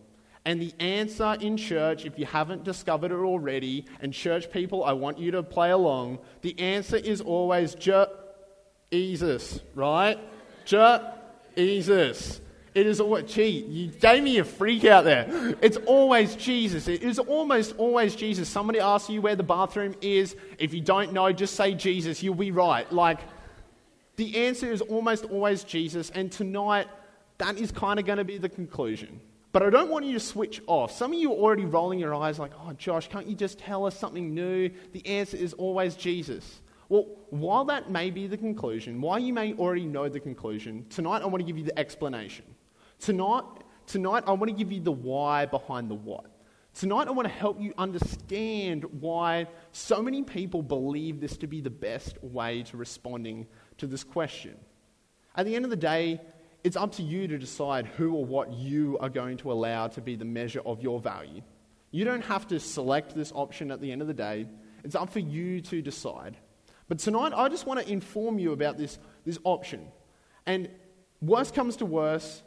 And 0.45 0.61
the 0.61 0.73
answer 0.79 1.35
in 1.41 1.57
church, 1.57 2.05
if 2.05 2.19
you 2.19 2.27
haven't 2.27 2.63
discovered 2.63 3.11
it 3.11 3.15
already, 3.15 3.85
and 3.99 4.13
church 4.13 4.51
people, 4.51 4.83
I 4.83 4.93
want 4.93 5.17
you 5.17 5.31
to 5.31 5.41
play 5.41 5.71
along, 5.71 6.19
the 6.41 6.57
answer 6.59 6.97
is 6.97 7.19
always 7.19 7.73
Jesus, 7.73 9.59
right? 9.73 10.19
Jesus. 10.65 12.41
It 12.75 12.87
is 12.87 12.99
always, 12.99 13.31
gee, 13.31 13.47
you 13.47 13.87
gave 13.87 14.21
me 14.21 14.37
a 14.37 14.43
freak 14.43 14.83
out 14.83 15.05
there. 15.05 15.55
It's 15.61 15.77
always 15.77 16.35
Jesus. 16.35 16.89
It 16.89 17.03
is 17.03 17.19
almost 17.19 17.73
always 17.77 18.15
Jesus. 18.15 18.49
Somebody 18.49 18.81
asks 18.81 19.09
you 19.09 19.21
where 19.21 19.35
the 19.35 19.43
bathroom 19.43 19.95
is. 20.01 20.35
If 20.59 20.73
you 20.73 20.81
don't 20.81 21.13
know, 21.13 21.31
just 21.31 21.55
say 21.55 21.73
Jesus. 21.73 22.21
You'll 22.21 22.35
be 22.35 22.51
right. 22.51 22.91
Like, 22.91 23.19
the 24.17 24.45
answer 24.45 24.71
is 24.71 24.81
almost 24.81 25.23
always 25.23 25.63
Jesus. 25.63 26.09
And 26.09 26.29
tonight, 26.29 26.87
that 27.37 27.57
is 27.57 27.71
kind 27.71 27.97
of 27.97 28.05
going 28.05 28.17
to 28.17 28.25
be 28.25 28.37
the 28.37 28.49
conclusion. 28.49 29.21
But 29.55 29.63
I 29.63 29.69
don't 29.69 29.89
want 29.89 30.03
you 30.03 30.11
to 30.11 30.19
switch 30.19 30.61
off. 30.67 30.91
Some 30.91 31.13
of 31.13 31.17
you 31.17 31.31
are 31.31 31.37
already 31.37 31.63
rolling 31.63 31.97
your 31.97 32.13
eyes 32.13 32.37
like, 32.37 32.51
oh, 32.59 32.73
Josh, 32.73 33.07
can't 33.07 33.25
you 33.25 33.35
just 33.35 33.57
tell 33.57 33.85
us 33.85 33.97
something 33.97 34.35
new? 34.35 34.69
The 34.91 35.07
answer 35.07 35.37
is 35.37 35.53
always 35.53 35.95
Jesus. 35.95 36.59
Well, 36.89 37.05
while 37.29 37.63
that 37.63 37.89
may 37.89 38.09
be 38.09 38.27
the 38.27 38.35
conclusion, 38.35 38.99
while 38.99 39.17
you 39.17 39.31
may 39.31 39.53
already 39.53 39.85
know 39.85 40.09
the 40.09 40.19
conclusion, 40.19 40.85
tonight 40.89 41.21
I 41.21 41.27
want 41.27 41.37
to 41.37 41.45
give 41.45 41.57
you 41.57 41.63
the 41.63 41.79
explanation. 41.79 42.43
Tonight, 42.99 43.45
tonight 43.87 44.25
I 44.27 44.33
want 44.33 44.49
to 44.49 44.57
give 44.57 44.73
you 44.73 44.81
the 44.81 44.91
why 44.91 45.45
behind 45.45 45.89
the 45.89 45.95
what. 45.95 46.25
Tonight 46.73 47.07
I 47.07 47.11
want 47.11 47.29
to 47.29 47.33
help 47.33 47.61
you 47.61 47.73
understand 47.77 48.83
why 48.99 49.47
so 49.71 50.01
many 50.01 50.23
people 50.23 50.63
believe 50.63 51.21
this 51.21 51.37
to 51.37 51.47
be 51.47 51.61
the 51.61 51.69
best 51.69 52.21
way 52.21 52.63
to 52.63 52.75
responding 52.75 53.47
to 53.77 53.87
this 53.87 54.03
question. 54.03 54.57
At 55.33 55.45
the 55.45 55.55
end 55.55 55.63
of 55.63 55.71
the 55.71 55.77
day, 55.77 56.19
it's 56.65 56.75
up 56.75 56.93
to 56.93 57.03
you 57.03 57.27
to 57.27 57.37
decide 57.37 57.85
who 57.85 58.15
or 58.15 58.25
what 58.25 58.51
you 58.51 58.97
are 58.99 59.07
going 59.07 59.37
to 59.37 59.51
allow 59.51 59.87
to 59.87 60.01
be 60.01 60.15
the 60.15 60.25
measure 60.25 60.61
of 60.65 60.81
your 60.81 60.99
value. 60.99 61.43
You 61.91 62.05
don't 62.05 62.23
have 62.23 62.47
to 62.47 62.59
select 62.59 63.13
this 63.13 63.31
option 63.35 63.69
at 63.69 63.81
the 63.81 63.91
end 63.91 64.01
of 64.01 64.07
the 64.07 64.15
day. 64.15 64.47
It's 64.83 64.95
up 64.95 65.11
for 65.11 65.19
you 65.19 65.61
to 65.61 65.83
decide. 65.83 66.35
But 66.87 66.97
tonight, 66.97 67.33
I 67.35 67.49
just 67.49 67.67
want 67.67 67.81
to 67.81 67.91
inform 67.91 68.39
you 68.39 68.51
about 68.51 68.79
this, 68.79 68.97
this 69.25 69.37
option. 69.43 69.85
And 70.47 70.71
worst 71.21 71.53
comes 71.53 71.75
to 71.77 71.85
worst, 71.85 72.41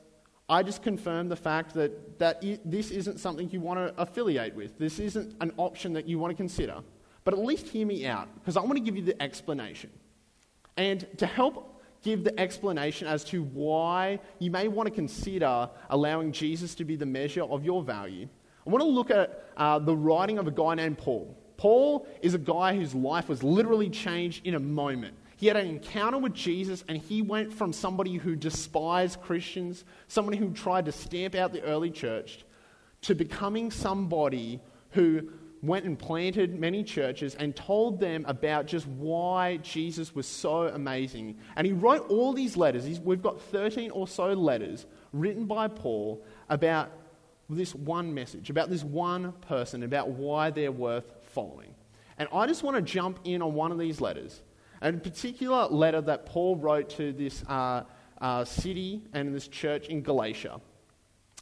I 0.48 0.64
just 0.64 0.82
confirm 0.82 1.28
the 1.28 1.36
fact 1.36 1.74
that, 1.74 2.18
that 2.18 2.42
this 2.64 2.90
isn't 2.90 3.20
something 3.20 3.48
you 3.50 3.60
want 3.60 3.78
to 3.78 4.02
affiliate 4.02 4.56
with. 4.56 4.78
This 4.78 4.98
isn't 4.98 5.36
an 5.40 5.52
option 5.58 5.92
that 5.92 6.08
you 6.08 6.18
want 6.18 6.32
to 6.32 6.36
consider. 6.36 6.80
But 7.22 7.34
at 7.34 7.40
least 7.40 7.68
hear 7.68 7.86
me 7.86 8.04
out, 8.04 8.28
because 8.34 8.56
I 8.56 8.62
want 8.62 8.74
to 8.78 8.80
give 8.80 8.96
you 8.96 9.02
the 9.02 9.22
explanation. 9.22 9.90
And 10.76 11.06
to 11.18 11.26
help 11.26 11.77
give 12.02 12.24
the 12.24 12.38
explanation 12.38 13.06
as 13.06 13.24
to 13.24 13.42
why 13.42 14.20
you 14.38 14.50
may 14.50 14.68
want 14.68 14.88
to 14.88 14.94
consider 14.94 15.68
allowing 15.90 16.32
Jesus 16.32 16.74
to 16.76 16.84
be 16.84 16.96
the 16.96 17.06
measure 17.06 17.42
of 17.42 17.64
your 17.64 17.82
value, 17.82 18.28
I 18.66 18.70
want 18.70 18.82
to 18.82 18.88
look 18.88 19.10
at 19.10 19.44
uh, 19.56 19.78
the 19.78 19.96
writing 19.96 20.38
of 20.38 20.46
a 20.46 20.50
guy 20.50 20.74
named 20.74 20.98
Paul. 20.98 21.36
Paul 21.56 22.06
is 22.22 22.34
a 22.34 22.38
guy 22.38 22.76
whose 22.76 22.94
life 22.94 23.28
was 23.28 23.42
literally 23.42 23.90
changed 23.90 24.46
in 24.46 24.54
a 24.54 24.60
moment. 24.60 25.14
He 25.36 25.46
had 25.46 25.56
an 25.56 25.66
encounter 25.66 26.18
with 26.18 26.34
Jesus 26.34 26.84
and 26.88 26.98
he 26.98 27.22
went 27.22 27.52
from 27.52 27.72
somebody 27.72 28.16
who 28.16 28.36
despised 28.36 29.20
Christians, 29.20 29.84
somebody 30.08 30.36
who 30.36 30.50
tried 30.50 30.84
to 30.86 30.92
stamp 30.92 31.34
out 31.34 31.52
the 31.52 31.62
early 31.62 31.90
church, 31.90 32.44
to 33.02 33.14
becoming 33.14 33.70
somebody 33.70 34.60
who 34.90 35.30
went 35.62 35.84
and 35.84 35.98
planted 35.98 36.58
many 36.58 36.84
churches 36.84 37.34
and 37.34 37.54
told 37.54 37.98
them 37.98 38.24
about 38.28 38.66
just 38.66 38.86
why 38.86 39.56
Jesus 39.58 40.14
was 40.14 40.26
so 40.26 40.68
amazing. 40.68 41.38
And 41.56 41.66
he 41.66 41.72
wrote 41.72 42.08
all 42.08 42.32
these 42.32 42.56
letters. 42.56 42.84
He's, 42.84 43.00
we've 43.00 43.22
got 43.22 43.40
13 43.40 43.90
or 43.90 44.06
so 44.06 44.32
letters 44.32 44.86
written 45.12 45.46
by 45.46 45.68
Paul 45.68 46.24
about 46.48 46.90
this 47.50 47.74
one 47.74 48.14
message, 48.14 48.50
about 48.50 48.70
this 48.70 48.84
one 48.84 49.32
person, 49.32 49.82
about 49.82 50.10
why 50.10 50.50
they're 50.50 50.72
worth 50.72 51.12
following. 51.32 51.74
And 52.18 52.28
I 52.32 52.46
just 52.46 52.62
want 52.62 52.76
to 52.76 52.82
jump 52.82 53.20
in 53.24 53.42
on 53.42 53.54
one 53.54 53.72
of 53.72 53.78
these 53.78 54.00
letters. 54.00 54.42
and 54.80 54.94
in 54.94 55.00
particular 55.00 55.66
letter 55.66 56.00
that 56.02 56.26
Paul 56.26 56.56
wrote 56.56 56.90
to 56.90 57.12
this 57.12 57.42
uh, 57.44 57.84
uh, 58.20 58.44
city 58.44 59.02
and 59.12 59.34
this 59.34 59.48
church 59.48 59.88
in 59.88 60.02
Galatia. 60.02 60.60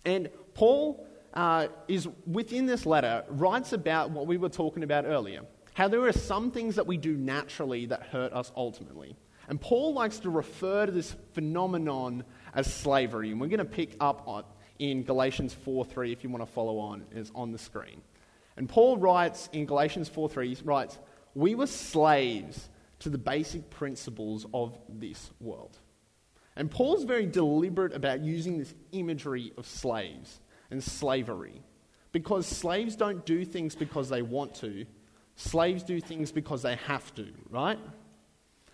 And 0.05 0.31
Paul 0.55 1.06
uh, 1.37 1.69
is 1.87 2.09
within 2.27 2.67
this 2.67 2.85
letter 2.85 3.25
writes 3.29 3.73
about 3.73 4.11
what 4.11 4.27
we 4.27 4.37
were 4.37 4.49
talking 4.49 4.83
about 4.83 5.05
earlier 5.05 5.43
how 5.77 5.89
there 5.89 6.01
are 6.07 6.13
some 6.13 6.51
things 6.51 6.77
that 6.77 6.87
we 6.87 6.97
do 6.97 7.15
naturally 7.19 7.85
that 7.85 8.05
hurt 8.05 8.33
us 8.33 8.51
ultimately. 8.57 9.15
And 9.47 9.61
Paul 9.61 9.93
likes 9.93 10.21
to 10.21 10.31
refer 10.31 10.87
to 10.87 10.91
this 10.91 11.15
phenomenon 11.35 12.25
as 12.55 12.73
slavery. 12.73 13.31
And 13.31 13.39
we're 13.39 13.49
going 13.49 13.59
to 13.59 13.67
pick 13.67 13.95
up 14.01 14.27
on, 14.27 14.45
in 14.79 15.03
Galatians 15.03 15.55
4:3 15.67 16.13
if 16.13 16.25
you 16.25 16.31
want 16.31 16.43
to 16.47 16.51
follow 16.51 16.79
on, 16.79 17.05
is 17.13 17.31
on 17.35 17.53
the 17.53 17.59
screen. 17.59 18.01
And 18.57 18.71
Paul 18.71 18.97
writes 18.97 19.51
in 19.53 19.67
Galatians 19.67 20.09
4:3, 20.09 20.55
he 20.55 20.65
writes, 20.65 20.99
"We 21.35 21.55
were 21.55 21.67
slaves 21.67 22.71
to 23.01 23.11
the 23.11 23.19
basic 23.19 23.69
principles 23.69 24.47
of 24.55 24.79
this 24.89 25.31
world." 25.41 25.79
And 26.57 26.71
Paul's 26.71 27.05
very 27.05 27.27
deliberate 27.27 27.93
about 27.93 28.21
using 28.21 28.57
this 28.57 28.75
imagery 28.93 29.53
of 29.59 29.67
slaves 29.67 30.41
and 30.71 30.83
slavery. 30.83 31.63
Because 32.13 32.47
slaves 32.47 32.97
don't 32.97 33.25
do 33.27 33.45
things 33.45 33.75
because 33.75 34.09
they 34.09 34.23
want 34.23 34.55
to, 34.57 34.87
slaves 35.37 35.83
do 35.83 36.01
things 36.01 36.33
because 36.33 36.63
they 36.63 36.77
have 36.77 37.15
to, 37.15 37.29
right? 37.51 37.79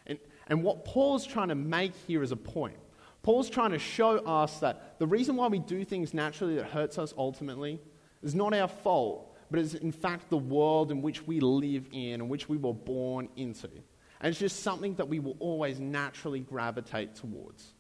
And, 0.07 0.19
and 0.47 0.63
what 0.63 0.85
Paul's 0.85 1.27
trying 1.27 1.49
to 1.49 1.55
make 1.55 1.93
here 2.07 2.23
is 2.23 2.33
a 2.33 2.37
point. 2.37 2.77
Paul's 3.23 3.51
trying 3.51 3.71
to 3.71 3.79
show 3.79 4.19
us 4.19 4.59
that 4.61 4.99
the 4.99 5.07
reason 5.07 5.37
why 5.37 5.47
we 5.47 5.59
do 5.61 5.85
things 5.85 6.13
naturally 6.13 6.57
that 6.57 6.67
hurts 6.67 6.99
us 6.99 7.15
ultimately 7.17 7.81
is 8.23 8.35
not 8.35 8.53
our 8.55 8.69
fault, 8.69 9.37
but 9.51 9.61
is 9.61 9.75
in 9.75 9.93
fact 9.93 10.29
the 10.29 10.37
world 10.37 10.91
in 10.91 11.03
which 11.03 11.27
we 11.27 11.41
live 11.41 11.87
in 11.93 12.21
and 12.21 12.29
which 12.29 12.49
we 12.49 12.57
were 12.57 12.75
born 12.75 13.29
into. 13.37 13.69
And 13.69 14.31
it's 14.31 14.39
just 14.39 14.63
something 14.63 14.95
that 14.95 15.09
we 15.09 15.19
will 15.19 15.37
always 15.41 15.81
naturally 15.81 16.41
gravitate 16.41 17.17
towards. 17.17 17.75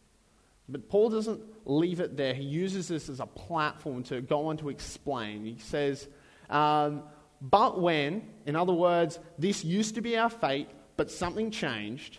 But 0.68 0.88
Paul 0.88 1.10
doesn't 1.10 1.40
leave 1.64 2.00
it 2.00 2.16
there. 2.16 2.34
He 2.34 2.44
uses 2.44 2.88
this 2.88 3.08
as 3.08 3.20
a 3.20 3.26
platform 3.26 4.02
to 4.04 4.20
go 4.20 4.46
on 4.46 4.56
to 4.58 4.68
explain. 4.68 5.44
He 5.44 5.58
says, 5.58 6.08
um, 6.48 7.02
But 7.40 7.80
when, 7.80 8.28
in 8.46 8.56
other 8.56 8.72
words, 8.72 9.18
this 9.38 9.64
used 9.64 9.96
to 9.96 10.00
be 10.00 10.16
our 10.16 10.30
fate, 10.30 10.68
but 10.96 11.10
something 11.10 11.50
changed. 11.50 12.18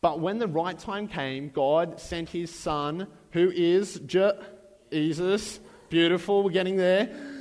But 0.00 0.20
when 0.20 0.38
the 0.38 0.48
right 0.48 0.78
time 0.78 1.08
came, 1.08 1.50
God 1.50 2.00
sent 2.00 2.28
his 2.28 2.54
son, 2.54 3.08
who 3.32 3.50
is 3.50 4.00
Jesus, 4.00 5.60
beautiful, 5.88 6.42
we're 6.42 6.50
getting 6.50 6.76
there 6.76 7.37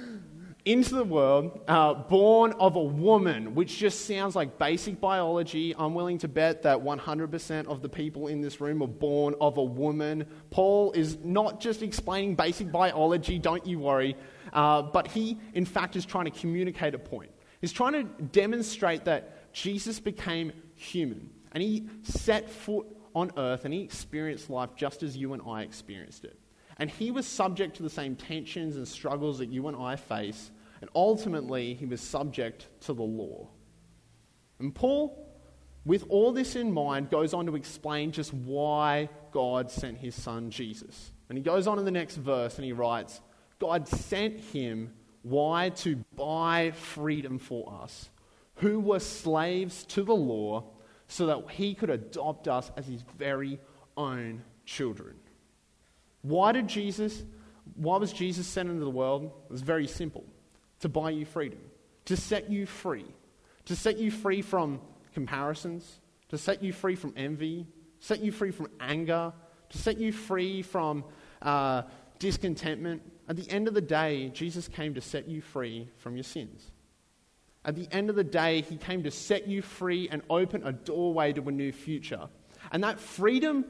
into 0.68 0.96
the 0.96 1.04
world, 1.04 1.62
uh, 1.70 1.94
born 1.94 2.52
of 2.60 2.76
a 2.76 2.84
woman, 2.84 3.56
which 3.56 3.78
just 3.78 4.06
sounds 4.06 4.36
like 4.36 4.60
basic 4.60 5.00
biology. 5.00 5.74
I'm 5.80 5.94
willing 5.94 6.18
to 6.20 6.28
bet 6.28 6.64
that 6.64 6.78
100% 6.78 7.68
of 7.68 7.82
the 7.82 7.88
people 7.88 8.28
in 8.28 8.42
this 8.42 8.60
room 8.60 8.80
were 8.80 8.88
born 8.88 9.34
of 9.40 9.58
a 9.58 9.64
woman. 9.64 10.26
Paul 10.50 10.92
is 10.92 11.20
not 11.24 11.62
just 11.62 11.82
explaining 11.82 12.36
basic 12.36 12.70
biology, 12.70 13.40
don't 13.40 13.66
you 13.66 13.80
worry, 13.80 14.18
uh, 14.52 14.82
but 14.82 15.08
he, 15.08 15.40
in 15.54 15.64
fact, 15.64 15.96
is 15.96 16.06
trying 16.06 16.26
to 16.26 16.32
communicate 16.32 16.94
a 16.94 17.00
point. 17.00 17.32
He's 17.62 17.72
trying 17.72 17.94
to 17.94 18.04
demonstrate 18.04 19.06
that 19.06 19.54
Jesus 19.54 20.02
became 20.02 20.52
human 20.76 21.30
and 21.54 21.64
he 21.64 21.88
set 22.04 22.50
foot 22.50 22.88
on 23.16 23.32
earth 23.38 23.64
and 23.64 23.74
he 23.74 23.82
experienced 23.82 24.50
life 24.50 24.76
just 24.76 25.02
as 25.02 25.16
you 25.16 25.32
and 25.32 25.42
I 25.48 25.62
experienced 25.62 26.26
it. 26.26 26.38
And 26.78 26.90
he 26.90 27.10
was 27.10 27.26
subject 27.26 27.78
to 27.78 27.84
the 27.84 27.90
same 27.90 28.18
tensions 28.18 28.76
and 28.76 28.86
struggles 28.86 29.40
that 29.40 29.50
you 29.50 29.68
and 29.70 29.78
I 29.78 29.96
face 29.96 30.52
and 30.82 30.90
ultimately, 30.96 31.74
he 31.74 31.86
was 31.86 32.02
subject 32.02 32.68
to 32.82 32.94
the 32.94 33.04
law. 33.04 33.48
And 34.60 34.74
Paul, 34.74 35.28
with 35.86 36.06
all 36.10 36.32
this 36.32 36.56
in 36.56 36.72
mind, 36.72 37.10
goes 37.10 37.34
on 37.34 37.46
to 37.48 37.56
explain 37.56 38.12
just 38.12 38.34
why 38.34 39.10
God 39.32 39.72
sent 39.72 39.98
his 39.98 40.16
son 40.16 40.50
Jesus. 40.50 41.12
And 41.30 41.38
he 41.38 41.44
goes 41.44 41.68
on 41.68 41.80
in 41.80 41.86
the 41.86 41.92
next 41.92 42.16
verse 42.16 42.56
and 42.56 42.66
he 42.66 42.74
writes 42.74 43.22
God 43.60 43.88
sent 43.88 44.40
him, 44.40 44.94
why? 45.24 45.70
To 45.70 45.98
buy 46.16 46.72
freedom 46.72 47.40
for 47.40 47.74
us, 47.82 48.10
who 48.56 48.80
were 48.80 49.00
slaves 49.00 49.84
to 49.88 50.04
the 50.04 50.16
law, 50.16 50.64
so 51.08 51.26
that 51.26 51.52
he 51.52 51.74
could 51.74 51.90
adopt 51.90 52.48
us 52.48 52.72
as 52.78 52.86
his 52.86 53.04
very 53.18 53.60
own 53.96 54.44
children. 54.66 55.16
Why 56.22 56.52
did 56.52 56.68
Jesus, 56.68 57.24
why 57.76 57.98
was 57.98 58.14
Jesus 58.14 58.46
sent 58.46 58.70
into 58.70 58.84
the 58.84 58.92
world? 58.92 59.26
It 59.26 59.52
was 59.52 59.62
very 59.62 59.88
simple 59.88 60.26
to 60.80 60.90
buy 60.90 61.10
you 61.10 61.26
freedom, 61.26 61.60
to 62.06 62.16
set 62.16 62.50
you 62.50 62.66
free, 62.66 63.06
to 63.66 63.76
set 63.76 63.98
you 63.98 64.12
free 64.12 64.42
from 64.42 64.80
comparisons, 65.14 66.00
to 66.30 66.38
set 66.38 66.62
you 66.64 66.74
free 66.74 66.96
from 66.96 67.14
envy, 67.16 67.66
set 68.00 68.22
you 68.22 68.32
free 68.32 68.52
from 68.52 68.68
anger, 68.80 69.34
to 69.70 69.78
set 69.78 69.98
you 69.98 70.12
free 70.12 70.62
from 70.62 71.04
uh, 71.42 71.84
discontentment. 72.20 73.02
At 73.28 73.36
the 73.36 73.50
end 73.50 73.68
of 73.68 73.74
the 73.74 73.82
day, 73.82 74.30
Jesus 74.34 74.68
came 74.68 74.94
to 74.94 75.02
set 75.02 75.28
you 75.28 75.42
free 75.42 75.90
from 75.98 76.16
your 76.16 76.24
sins. 76.24 76.72
At 77.66 77.76
the 77.76 77.88
end 77.92 78.10
of 78.10 78.16
the 78.16 78.24
day, 78.24 78.62
he 78.62 78.78
came 78.78 79.04
to 79.04 79.12
set 79.12 79.48
you 79.48 79.62
free 79.62 80.08
and 80.10 80.22
open 80.30 80.66
a 80.66 80.72
doorway 80.72 81.34
to 81.34 81.42
a 81.50 81.52
new 81.52 81.74
future. 81.74 82.30
And 82.72 82.84
that 82.84 83.00
freedom 83.00 83.66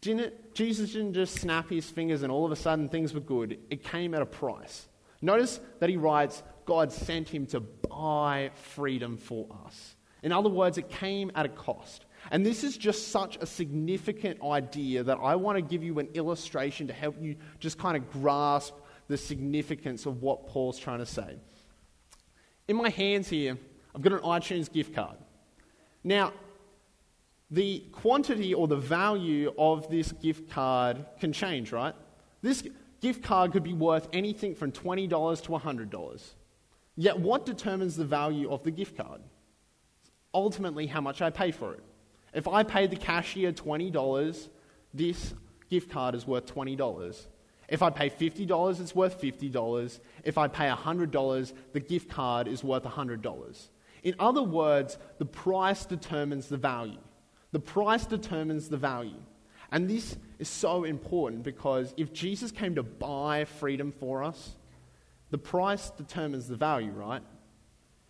didn't, 0.00 0.54
Jesus 0.54 0.92
didn't 0.92 1.14
just 1.14 1.40
snap 1.40 1.68
his 1.68 1.90
fingers 1.90 2.22
and 2.22 2.30
all 2.30 2.44
of 2.44 2.52
a 2.52 2.56
sudden 2.56 2.88
things 2.88 3.12
were 3.12 3.20
good. 3.20 3.58
It 3.70 3.82
came 3.82 4.14
at 4.14 4.22
a 4.22 4.26
price. 4.26 4.86
Notice 5.24 5.58
that 5.80 5.88
he 5.88 5.96
writes, 5.96 6.42
God 6.66 6.92
sent 6.92 7.28
him 7.28 7.46
to 7.46 7.60
buy 7.60 8.50
freedom 8.54 9.16
for 9.16 9.46
us. 9.64 9.96
In 10.22 10.32
other 10.32 10.50
words, 10.50 10.76
it 10.76 10.90
came 10.90 11.32
at 11.34 11.46
a 11.46 11.48
cost. 11.48 12.04
And 12.30 12.44
this 12.44 12.62
is 12.62 12.76
just 12.76 13.08
such 13.08 13.38
a 13.40 13.46
significant 13.46 14.42
idea 14.42 15.02
that 15.02 15.18
I 15.22 15.36
want 15.36 15.56
to 15.56 15.62
give 15.62 15.82
you 15.82 15.98
an 15.98 16.08
illustration 16.12 16.86
to 16.88 16.92
help 16.92 17.16
you 17.20 17.36
just 17.58 17.78
kind 17.78 17.96
of 17.96 18.10
grasp 18.10 18.74
the 19.08 19.16
significance 19.16 20.04
of 20.04 20.22
what 20.22 20.46
Paul's 20.46 20.78
trying 20.78 20.98
to 20.98 21.06
say. 21.06 21.36
In 22.68 22.76
my 22.76 22.90
hands 22.90 23.28
here, 23.28 23.58
I've 23.94 24.02
got 24.02 24.12
an 24.12 24.20
iTunes 24.20 24.70
gift 24.70 24.94
card. 24.94 25.16
Now, 26.02 26.34
the 27.50 27.84
quantity 27.92 28.52
or 28.52 28.68
the 28.68 28.76
value 28.76 29.54
of 29.56 29.88
this 29.90 30.12
gift 30.12 30.50
card 30.50 31.04
can 31.18 31.32
change, 31.32 31.72
right? 31.72 31.94
This, 32.42 32.66
gift 33.04 33.22
card 33.22 33.52
could 33.52 33.62
be 33.62 33.74
worth 33.74 34.08
anything 34.14 34.54
from 34.54 34.72
$20 34.72 35.42
to 35.42 35.48
$100. 35.50 36.22
Yet, 36.96 37.20
what 37.20 37.44
determines 37.44 37.96
the 37.96 38.04
value 38.06 38.50
of 38.50 38.62
the 38.62 38.70
gift 38.70 38.96
card? 38.96 39.20
Ultimately, 40.32 40.86
how 40.86 41.02
much 41.02 41.20
I 41.20 41.28
pay 41.28 41.50
for 41.50 41.74
it. 41.74 41.84
If 42.32 42.48
I 42.48 42.62
pay 42.62 42.86
the 42.86 42.96
cashier 42.96 43.52
$20, 43.52 44.48
this 44.94 45.34
gift 45.68 45.90
card 45.90 46.14
is 46.14 46.26
worth 46.26 46.46
$20. 46.46 47.26
If 47.68 47.82
I 47.82 47.90
pay 47.90 48.08
$50, 48.08 48.80
it's 48.80 48.94
worth 48.94 49.20
$50. 49.20 50.00
If 50.24 50.38
I 50.38 50.48
pay 50.48 50.70
$100, 50.70 51.52
the 51.74 51.80
gift 51.80 52.08
card 52.08 52.48
is 52.48 52.64
worth 52.64 52.84
$100. 52.84 53.68
In 54.02 54.14
other 54.18 54.42
words, 54.42 54.96
the 55.18 55.26
price 55.26 55.84
determines 55.84 56.48
the 56.48 56.56
value. 56.56 57.04
The 57.52 57.60
price 57.60 58.06
determines 58.06 58.70
the 58.70 58.78
value. 58.78 59.20
And 59.72 59.88
this 59.88 60.16
is 60.38 60.48
so 60.48 60.84
important 60.84 61.42
because 61.42 61.94
if 61.96 62.12
Jesus 62.12 62.50
came 62.50 62.74
to 62.76 62.82
buy 62.82 63.44
freedom 63.44 63.92
for 63.92 64.22
us, 64.22 64.54
the 65.30 65.38
price 65.38 65.90
determines 65.90 66.48
the 66.48 66.56
value, 66.56 66.92
right? 66.92 67.22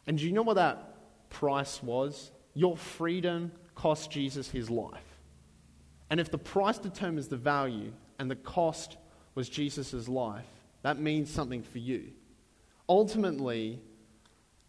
And 0.06 0.18
do 0.18 0.24
you 0.26 0.32
know 0.32 0.42
what 0.42 0.54
that 0.54 1.30
price 1.30 1.82
was? 1.82 2.30
Your 2.54 2.76
freedom 2.76 3.52
cost 3.74 4.10
Jesus 4.10 4.50
his 4.50 4.70
life. 4.70 5.18
And 6.10 6.20
if 6.20 6.30
the 6.30 6.38
price 6.38 6.78
determines 6.78 7.28
the 7.28 7.36
value 7.36 7.92
and 8.18 8.30
the 8.30 8.36
cost 8.36 8.96
was 9.34 9.48
Jesus' 9.48 10.08
life, 10.08 10.46
that 10.82 10.98
means 10.98 11.30
something 11.30 11.62
for 11.62 11.78
you. 11.78 12.12
Ultimately, 12.88 13.80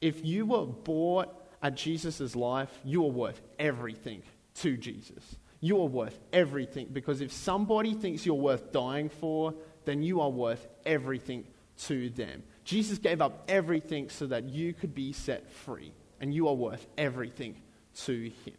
if 0.01 0.23
you 0.23 0.45
were 0.45 0.65
bought 0.65 1.29
at 1.61 1.75
Jesus' 1.75 2.35
life, 2.35 2.69
you 2.83 3.03
are 3.03 3.11
worth 3.11 3.41
everything 3.59 4.23
to 4.55 4.77
Jesus. 4.77 5.35
You 5.65 5.81
are 5.81 5.87
worth 5.87 6.19
everything 6.31 6.89
because 6.93 7.21
if 7.21 7.31
somebody 7.31 7.95
thinks 7.95 8.23
you're 8.23 8.35
worth 8.35 8.71
dying 8.71 9.09
for, 9.09 9.55
then 9.85 10.03
you 10.03 10.21
are 10.21 10.29
worth 10.29 10.67
everything 10.85 11.43
to 11.85 12.11
them. 12.11 12.43
Jesus 12.65 12.99
gave 12.99 13.19
up 13.19 13.45
everything 13.47 14.09
so 14.09 14.27
that 14.27 14.43
you 14.43 14.73
could 14.73 14.93
be 14.93 15.11
set 15.11 15.51
free, 15.51 15.91
and 16.21 16.31
you 16.31 16.47
are 16.49 16.53
worth 16.53 16.85
everything 16.99 17.55
to 18.03 18.29
Him. 18.45 18.53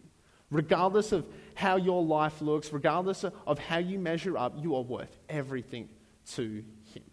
Regardless 0.51 1.13
of 1.13 1.25
how 1.55 1.77
your 1.77 2.03
life 2.03 2.43
looks, 2.43 2.73
regardless 2.73 3.25
of 3.25 3.61
how 3.61 3.79
you 3.79 4.01
measure 4.01 4.37
up, 4.37 4.55
you 4.59 4.75
are 4.75 4.83
worth 4.83 5.17
everything 5.29 5.89
to 6.33 6.65
Him. 6.93 7.05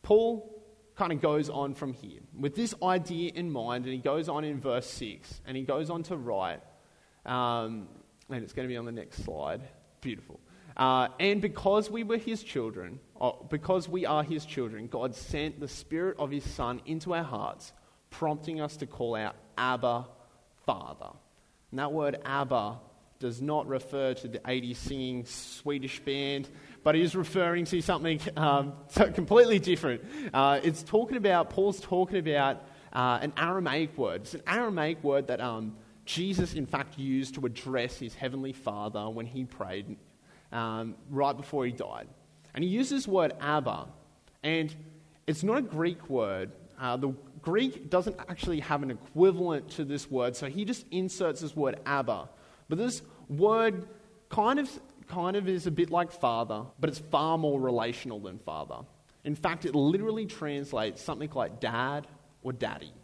Paul 0.00 0.64
kind 0.96 1.12
of 1.12 1.20
goes 1.20 1.50
on 1.50 1.74
from 1.74 1.92
here 1.92 2.20
with 2.34 2.56
this 2.56 2.74
idea 2.82 3.30
in 3.34 3.50
mind, 3.50 3.84
and 3.84 3.92
he 3.92 4.00
goes 4.00 4.26
on 4.30 4.42
in 4.42 4.58
verse 4.58 4.86
6, 4.86 5.42
and 5.44 5.54
he 5.54 5.64
goes 5.64 5.90
on 5.90 6.02
to 6.04 6.16
write. 6.16 6.60
Um, 7.26 7.88
and 8.30 8.42
it's 8.42 8.52
going 8.52 8.68
to 8.68 8.72
be 8.72 8.76
on 8.76 8.84
the 8.84 8.92
next 8.92 9.24
slide. 9.24 9.62
Beautiful. 10.00 10.40
Uh, 10.76 11.08
and 11.18 11.40
because 11.40 11.90
we 11.90 12.04
were 12.04 12.18
his 12.18 12.42
children, 12.42 13.00
because 13.48 13.88
we 13.88 14.06
are 14.06 14.22
his 14.22 14.44
children, 14.44 14.86
God 14.86 15.14
sent 15.14 15.58
the 15.58 15.66
Spirit 15.68 16.16
of 16.18 16.30
his 16.30 16.44
Son 16.44 16.80
into 16.86 17.14
our 17.14 17.24
hearts, 17.24 17.72
prompting 18.10 18.60
us 18.60 18.76
to 18.76 18.86
call 18.86 19.16
out, 19.16 19.34
Abba, 19.56 20.06
Father. 20.64 21.10
And 21.70 21.80
that 21.80 21.92
word 21.92 22.20
Abba 22.24 22.78
does 23.18 23.42
not 23.42 23.66
refer 23.66 24.14
to 24.14 24.28
the 24.28 24.38
80s 24.38 24.76
singing 24.76 25.24
Swedish 25.24 25.98
band, 26.00 26.48
but 26.84 26.94
it 26.94 27.02
is 27.02 27.16
referring 27.16 27.64
to 27.64 27.80
something 27.80 28.20
um, 28.36 28.74
completely 29.14 29.58
different. 29.58 30.02
Uh, 30.32 30.60
it's 30.62 30.84
talking 30.84 31.16
about, 31.16 31.50
Paul's 31.50 31.80
talking 31.80 32.18
about 32.18 32.62
uh, 32.92 33.18
an 33.20 33.32
Aramaic 33.36 33.98
word. 33.98 34.22
It's 34.22 34.34
an 34.34 34.42
Aramaic 34.46 35.02
word 35.02 35.26
that 35.26 35.40
um, 35.40 35.76
Jesus, 36.08 36.54
in 36.54 36.64
fact, 36.64 36.98
used 36.98 37.34
to 37.34 37.44
address 37.44 37.98
his 37.98 38.14
heavenly 38.14 38.54
Father 38.54 39.10
when 39.10 39.26
he 39.26 39.44
prayed 39.44 39.94
um, 40.52 40.94
right 41.10 41.36
before 41.36 41.66
he 41.66 41.70
died. 41.70 42.08
And 42.54 42.64
he 42.64 42.70
uses 42.70 43.04
this 43.04 43.08
word 43.08 43.34
Abba, 43.40 43.88
and 44.42 44.74
it's 45.26 45.42
not 45.42 45.58
a 45.58 45.62
Greek 45.62 46.08
word. 46.08 46.50
Uh, 46.80 46.96
the 46.96 47.08
Greek 47.42 47.90
doesn't 47.90 48.16
actually 48.26 48.60
have 48.60 48.82
an 48.82 48.90
equivalent 48.90 49.68
to 49.72 49.84
this 49.84 50.10
word, 50.10 50.34
so 50.34 50.46
he 50.46 50.64
just 50.64 50.86
inserts 50.90 51.42
this 51.42 51.54
word 51.54 51.78
Abba. 51.84 52.30
But 52.70 52.78
this 52.78 53.02
word 53.28 53.86
kind 54.30 54.58
of, 54.58 54.70
kind 55.08 55.36
of 55.36 55.46
is 55.46 55.66
a 55.66 55.70
bit 55.70 55.90
like 55.90 56.10
father, 56.10 56.62
but 56.80 56.88
it's 56.88 57.00
far 57.00 57.36
more 57.36 57.60
relational 57.60 58.18
than 58.18 58.38
father. 58.38 58.78
In 59.24 59.34
fact, 59.34 59.66
it 59.66 59.74
literally 59.74 60.24
translates 60.24 61.02
something 61.02 61.30
like 61.34 61.60
dad 61.60 62.06
or 62.42 62.54
daddy. 62.54 62.94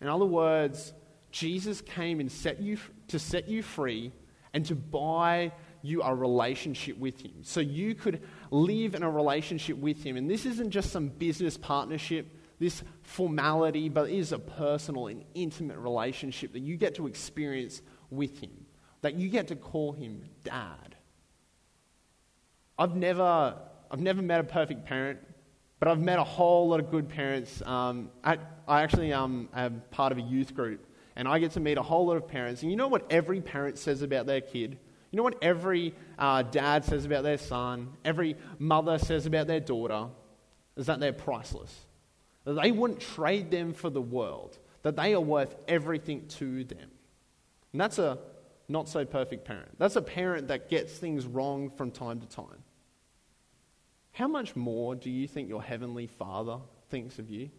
In 0.00 0.08
other 0.08 0.24
words, 0.24 0.92
Jesus 1.34 1.80
came 1.80 2.20
and 2.20 2.30
set 2.30 2.62
you, 2.62 2.78
to 3.08 3.18
set 3.18 3.48
you 3.48 3.60
free 3.60 4.12
and 4.52 4.64
to 4.66 4.76
buy 4.76 5.50
you 5.82 6.00
a 6.00 6.14
relationship 6.14 6.96
with 6.96 7.20
Him. 7.20 7.32
So 7.42 7.58
you 7.58 7.96
could 7.96 8.22
live 8.52 8.94
in 8.94 9.02
a 9.02 9.10
relationship 9.10 9.76
with 9.76 10.04
Him. 10.04 10.16
And 10.16 10.30
this 10.30 10.46
isn't 10.46 10.70
just 10.70 10.92
some 10.92 11.08
business 11.08 11.58
partnership, 11.58 12.28
this 12.60 12.84
formality, 13.02 13.88
but 13.88 14.08
it 14.08 14.16
is 14.16 14.30
a 14.30 14.38
personal 14.38 15.08
and 15.08 15.24
intimate 15.34 15.76
relationship 15.78 16.52
that 16.52 16.60
you 16.60 16.76
get 16.76 16.94
to 16.94 17.08
experience 17.08 17.82
with 18.10 18.38
Him, 18.38 18.52
that 19.02 19.14
you 19.14 19.28
get 19.28 19.48
to 19.48 19.56
call 19.56 19.90
Him 19.92 20.22
Dad. 20.44 20.94
I've 22.78 22.94
never, 22.94 23.56
I've 23.90 24.00
never 24.00 24.22
met 24.22 24.38
a 24.38 24.44
perfect 24.44 24.84
parent, 24.84 25.18
but 25.80 25.88
I've 25.88 26.00
met 26.00 26.20
a 26.20 26.24
whole 26.24 26.68
lot 26.68 26.78
of 26.78 26.92
good 26.92 27.08
parents. 27.08 27.60
Um, 27.66 28.10
I, 28.22 28.38
I 28.68 28.82
actually 28.82 29.12
um, 29.12 29.48
am 29.52 29.82
part 29.90 30.12
of 30.12 30.18
a 30.18 30.22
youth 30.22 30.54
group, 30.54 30.86
and 31.16 31.28
I 31.28 31.38
get 31.38 31.52
to 31.52 31.60
meet 31.60 31.78
a 31.78 31.82
whole 31.82 32.06
lot 32.06 32.16
of 32.16 32.28
parents. 32.28 32.62
And 32.62 32.70
you 32.70 32.76
know 32.76 32.88
what 32.88 33.06
every 33.10 33.40
parent 33.40 33.78
says 33.78 34.02
about 34.02 34.26
their 34.26 34.40
kid? 34.40 34.78
You 35.10 35.16
know 35.16 35.22
what 35.22 35.42
every 35.42 35.94
uh, 36.18 36.42
dad 36.42 36.84
says 36.84 37.04
about 37.04 37.22
their 37.22 37.38
son, 37.38 37.92
every 38.04 38.36
mother 38.58 38.98
says 38.98 39.26
about 39.26 39.46
their 39.46 39.60
daughter? 39.60 40.08
Is 40.76 40.86
that 40.86 40.98
they're 40.98 41.12
priceless. 41.12 41.86
That 42.44 42.60
they 42.60 42.72
wouldn't 42.72 43.00
trade 43.00 43.50
them 43.50 43.72
for 43.74 43.90
the 43.90 44.02
world, 44.02 44.58
that 44.82 44.96
they 44.96 45.14
are 45.14 45.20
worth 45.20 45.54
everything 45.68 46.26
to 46.28 46.64
them. 46.64 46.90
And 47.72 47.80
that's 47.80 47.98
a 47.98 48.18
not 48.68 48.88
so 48.88 49.04
perfect 49.04 49.44
parent. 49.44 49.78
That's 49.78 49.96
a 49.96 50.02
parent 50.02 50.48
that 50.48 50.68
gets 50.68 50.92
things 50.94 51.26
wrong 51.26 51.70
from 51.70 51.90
time 51.90 52.20
to 52.20 52.26
time. 52.26 52.64
How 54.12 54.28
much 54.28 54.56
more 54.56 54.94
do 54.94 55.10
you 55.10 55.26
think 55.26 55.48
your 55.48 55.62
heavenly 55.62 56.06
Father 56.06 56.58
thinks 56.88 57.18
of 57.18 57.30
you? 57.30 57.50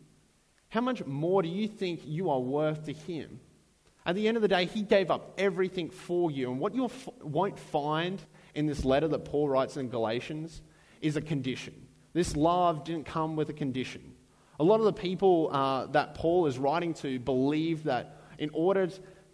How 0.70 0.82
much 0.82 1.06
more 1.06 1.41
do 1.41 1.50
you 1.50 1.68
think 1.68 2.02
you 2.06 2.30
are 2.30 2.39
worth 2.39 2.86
to 2.86 2.94
Him? 2.94 3.39
At 4.06 4.15
the 4.15 4.28
end 4.28 4.38
of 4.38 4.41
the 4.41 4.48
day, 4.48 4.65
he 4.65 4.84
gave 4.84 5.10
up 5.10 5.34
everything 5.38 5.89
for 5.89 6.30
you. 6.30 6.52
And 6.52 6.60
what 6.60 6.76
you 6.76 6.86
f- 6.86 7.10
won't 7.22 7.58
find 7.58 8.22
in 8.54 8.68
this 8.68 8.86
letter 8.86 9.08
that 9.08 9.26
Paul 9.26 9.50
writes 9.50 9.78
in 9.78 9.89
Galatians 9.89 10.62
is 11.02 11.18
a 11.18 11.22
condition. 11.22 11.74
This 12.13 12.36
love 12.36 12.84
didn't 12.84 13.06
come 13.06 13.36
with 13.36 13.50
a 13.50 13.54
condition. 13.54 14.13
A 14.60 14.63
lot 14.63 14.80
of 14.80 14.86
the 14.86 14.94
people 14.94 15.50
uh, 15.52 15.88
that 15.88 16.13
Paul 16.13 16.46
is 16.46 16.58
writing 16.58 16.94
to 16.96 17.20
believe 17.20 17.84
that 17.86 18.18
in 18.38 18.50
order 18.54 18.89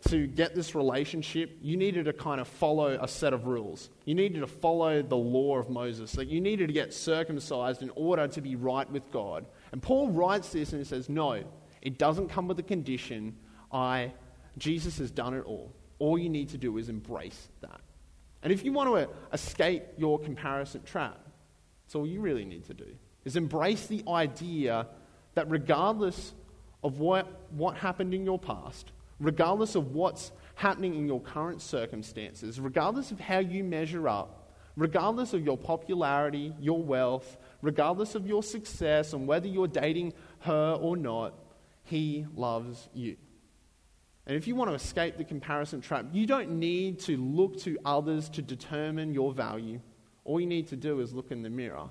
to 0.08 0.26
get 0.26 0.56
this 0.56 0.74
relationship, 0.74 1.58
you 1.62 1.78
needed 1.78 2.06
to 2.06 2.14
kind 2.14 2.42
of 2.42 2.48
follow 2.48 2.98
a 3.00 3.08
set 3.08 3.34
of 3.34 3.46
rules. 3.46 3.90
You 4.06 4.16
needed 4.16 4.40
to 4.40 4.48
follow 4.48 5.04
the 5.04 5.16
law 5.16 5.58
of 5.58 5.70
Moses, 5.70 6.14
that 6.14 6.28
you 6.28 6.42
needed 6.42 6.68
to 6.68 6.74
get 6.74 6.94
circumcised 6.94 7.84
in 7.84 7.92
order 7.92 8.28
to 8.28 8.42
be 8.42 8.56
right 8.56 8.90
with 8.90 9.12
God. 9.12 9.46
And 9.72 9.82
Paul 9.82 10.10
writes 10.10 10.50
this 10.50 10.72
and 10.72 10.82
he 10.82 10.86
says, 10.86 11.08
No, 11.08 11.44
it 11.82 12.00
doesn't 12.00 12.30
come 12.30 12.48
with 12.48 12.58
a 12.58 12.64
condition. 12.64 13.36
I 13.72 14.12
Jesus 14.58 14.98
has 14.98 15.12
done 15.12 15.34
it 15.34 15.44
all. 15.46 15.74
All 16.00 16.18
you 16.18 16.30
need 16.30 16.50
to 16.50 16.58
do 16.58 16.78
is 16.78 16.90
embrace 16.90 17.50
that. 17.62 17.82
And 18.44 18.52
if 18.52 18.66
you 18.66 18.74
want 18.74 18.90
to 18.90 18.96
uh, 18.96 19.06
escape 19.34 19.84
your 19.98 20.20
comparison 20.20 20.84
trap, 20.84 21.20
that's 21.86 21.96
all 21.96 22.08
you 22.08 22.22
really 22.22 22.46
need 22.46 22.66
to 22.66 22.74
do, 22.74 22.88
is 23.24 23.36
embrace 23.36 23.88
the 23.88 24.04
idea 24.08 24.88
that 25.36 25.50
regardless 25.50 26.34
of 26.84 27.00
what, 27.00 27.28
what 27.52 27.78
happened 27.78 28.14
in 28.14 28.26
your 28.26 28.40
past, 28.40 28.92
regardless 29.20 29.76
of 29.76 29.94
what's 29.94 30.32
happening 30.56 30.96
in 30.96 31.06
your 31.06 31.22
current 31.22 31.62
circumstances, 31.62 32.60
regardless 32.60 33.12
of 33.12 33.20
how 33.20 33.40
you 33.40 33.64
measure 33.64 34.08
up, 34.08 34.56
regardless 34.76 35.34
of 35.34 35.46
your 35.46 35.58
popularity, 35.58 36.54
your 36.60 36.82
wealth, 36.82 37.38
regardless 37.62 38.16
of 38.16 38.26
your 38.26 38.42
success 38.42 39.14
and 39.14 39.28
whether 39.28 39.48
you're 39.48 39.68
dating 39.68 40.14
her 40.40 40.78
or 40.82 40.98
not, 40.98 41.34
he 41.84 42.26
loves 42.36 42.90
you. 42.94 43.18
And 44.28 44.36
if 44.36 44.48
you 44.48 44.56
want 44.56 44.70
to 44.70 44.76
escape 44.76 45.18
the 45.18 45.24
comparison 45.24 45.82
trap, 45.82 46.06
you 46.12 46.28
don't 46.28 46.52
need 46.52 47.00
to 47.02 47.18
look 47.18 47.60
to 47.62 47.78
others 47.84 48.30
to 48.30 48.42
determine 48.42 49.14
your 49.14 49.34
value. 49.34 49.80
All 50.24 50.40
you 50.40 50.48
need 50.48 50.68
to 50.68 50.76
do 50.76 51.00
is 51.00 51.14
look 51.14 51.32
in 51.32 51.42
the 51.42 51.50
mirror 51.50 51.90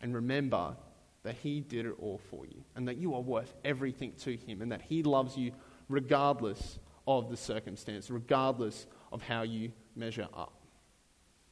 and 0.00 0.14
remember 0.14 0.76
that 1.22 1.34
He 1.34 1.60
did 1.60 1.86
it 1.86 1.94
all 1.98 2.20
for 2.30 2.46
you 2.46 2.64
and 2.74 2.88
that 2.88 2.96
you 2.96 3.14
are 3.14 3.20
worth 3.20 3.54
everything 3.64 4.12
to 4.20 4.36
Him 4.36 4.62
and 4.62 4.72
that 4.72 4.82
He 4.82 5.02
loves 5.02 5.36
you 5.36 5.52
regardless 5.88 6.78
of 7.06 7.30
the 7.30 7.36
circumstance, 7.36 8.10
regardless 8.10 8.86
of 9.12 9.22
how 9.22 9.42
you 9.42 9.72
measure 9.94 10.28
up. 10.34 10.52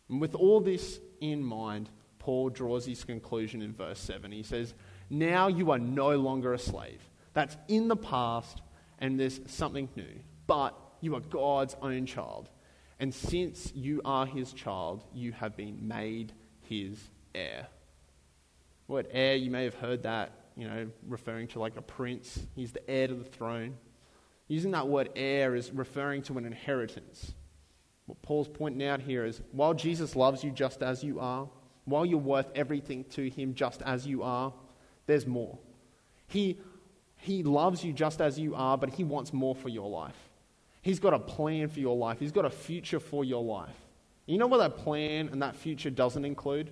And 0.08 0.20
with 0.20 0.34
all 0.34 0.60
this 0.60 1.00
in 1.20 1.42
mind, 1.42 1.90
Paul 2.18 2.50
draws 2.50 2.86
his 2.86 3.04
conclusion 3.04 3.62
in 3.62 3.72
verse 3.72 4.00
7. 4.00 4.32
He 4.32 4.42
says, 4.42 4.74
Now 5.10 5.48
you 5.48 5.70
are 5.70 5.78
no 5.78 6.16
longer 6.16 6.54
a 6.54 6.58
slave. 6.58 7.00
That's 7.34 7.56
in 7.68 7.88
the 7.88 7.96
past 7.96 8.62
and 8.98 9.18
there's 9.18 9.40
something 9.46 9.88
new. 9.96 10.20
But 10.46 10.74
you 11.00 11.14
are 11.14 11.20
God's 11.20 11.76
own 11.82 12.06
child. 12.06 12.48
And 13.00 13.12
since 13.12 13.72
you 13.74 14.00
are 14.04 14.26
his 14.26 14.52
child, 14.52 15.04
you 15.12 15.32
have 15.32 15.56
been 15.56 15.86
made 15.86 16.32
his 16.62 16.98
heir. 17.34 17.66
Word 18.86 19.08
heir, 19.10 19.36
you 19.36 19.50
may 19.50 19.64
have 19.64 19.74
heard 19.74 20.02
that, 20.04 20.32
you 20.56 20.68
know, 20.68 20.88
referring 21.06 21.48
to 21.48 21.58
like 21.58 21.76
a 21.76 21.82
prince. 21.82 22.38
He's 22.54 22.72
the 22.72 22.88
heir 22.88 23.08
to 23.08 23.14
the 23.14 23.24
throne. 23.24 23.76
Using 24.46 24.72
that 24.72 24.88
word 24.88 25.10
heir 25.16 25.54
is 25.54 25.72
referring 25.72 26.22
to 26.24 26.38
an 26.38 26.44
inheritance. 26.44 27.32
What 28.06 28.20
Paul's 28.22 28.48
pointing 28.48 28.86
out 28.86 29.00
here 29.00 29.24
is 29.24 29.40
while 29.52 29.74
Jesus 29.74 30.14
loves 30.14 30.44
you 30.44 30.50
just 30.50 30.82
as 30.82 31.02
you 31.02 31.18
are, 31.18 31.48
while 31.86 32.04
you're 32.04 32.18
worth 32.18 32.50
everything 32.54 33.04
to 33.10 33.28
him 33.28 33.54
just 33.54 33.82
as 33.82 34.06
you 34.06 34.22
are, 34.22 34.52
there's 35.06 35.26
more. 35.26 35.58
He 36.26 36.58
he 37.24 37.42
loves 37.42 37.82
you 37.82 37.94
just 37.94 38.20
as 38.20 38.38
you 38.38 38.54
are, 38.54 38.76
but 38.76 38.90
He 38.90 39.02
wants 39.02 39.32
more 39.32 39.54
for 39.54 39.70
your 39.70 39.88
life. 39.88 40.28
He's 40.82 41.00
got 41.00 41.14
a 41.14 41.18
plan 41.18 41.68
for 41.68 41.80
your 41.80 41.96
life, 41.96 42.20
He's 42.20 42.32
got 42.32 42.44
a 42.44 42.50
future 42.50 43.00
for 43.00 43.24
your 43.24 43.42
life. 43.42 43.74
You 44.26 44.36
know 44.36 44.46
what 44.46 44.58
that 44.58 44.76
plan 44.76 45.30
and 45.32 45.40
that 45.40 45.56
future 45.56 45.88
doesn't 45.88 46.26
include? 46.26 46.70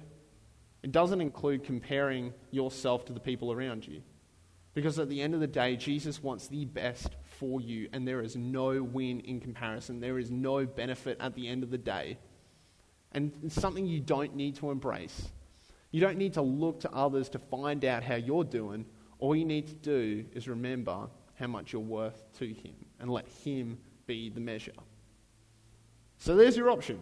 It 0.83 0.93
doesn't 0.93 1.23
include 1.23 1.65
comparing 1.65 2.35
yourself 2.51 3.07
to 3.07 3.15
the 3.15 3.21
people 3.21 3.51
around 3.51 3.87
you. 3.87 4.03
Because 4.75 4.99
at 4.99 5.09
the 5.09 5.23
end 5.23 5.33
of 5.33 5.41
the 5.41 5.47
day, 5.47 5.75
Jesus 5.75 6.23
wants 6.23 6.49
the 6.49 6.67
best 6.67 7.17
for 7.23 7.62
you, 7.62 7.88
and 7.95 8.07
there 8.07 8.21
is 8.21 8.37
no 8.37 8.83
win 8.83 9.21
in 9.21 9.41
comparison. 9.41 10.01
There 10.01 10.19
is 10.19 10.31
no 10.31 10.67
benefit 10.67 11.17
at 11.19 11.35
the 11.35 11.49
end 11.49 11.62
of 11.62 11.71
the 11.71 11.79
day. 11.79 12.19
And 13.12 13.33
it's 13.43 13.55
something 13.55 13.87
you 13.87 14.01
don't 14.01 14.37
need 14.37 14.57
to 14.57 14.71
embrace. 14.71 15.31
You 15.93 16.03
don't 16.03 16.19
need 16.19 16.35
to 16.35 16.43
look 16.43 16.81
to 16.81 16.93
others 16.93 17.31
to 17.31 17.38
find 17.38 17.87
out 17.87 18.03
how 18.03 18.17
you're 18.17 18.45
doing. 18.45 18.85
All 19.22 19.37
you 19.37 19.44
need 19.44 19.68
to 19.68 19.74
do 19.74 20.24
is 20.35 20.48
remember 20.48 21.08
how 21.38 21.46
much 21.46 21.72
you're 21.72 21.80
worth 21.80 22.24
to 22.40 22.44
Him 22.44 22.74
and 22.98 23.08
let 23.08 23.28
Him 23.28 23.78
be 24.08 24.28
the 24.28 24.40
measure. 24.40 24.72
So 26.18 26.35
there's 26.35 26.56
your 26.56 26.70
option. 26.70 26.98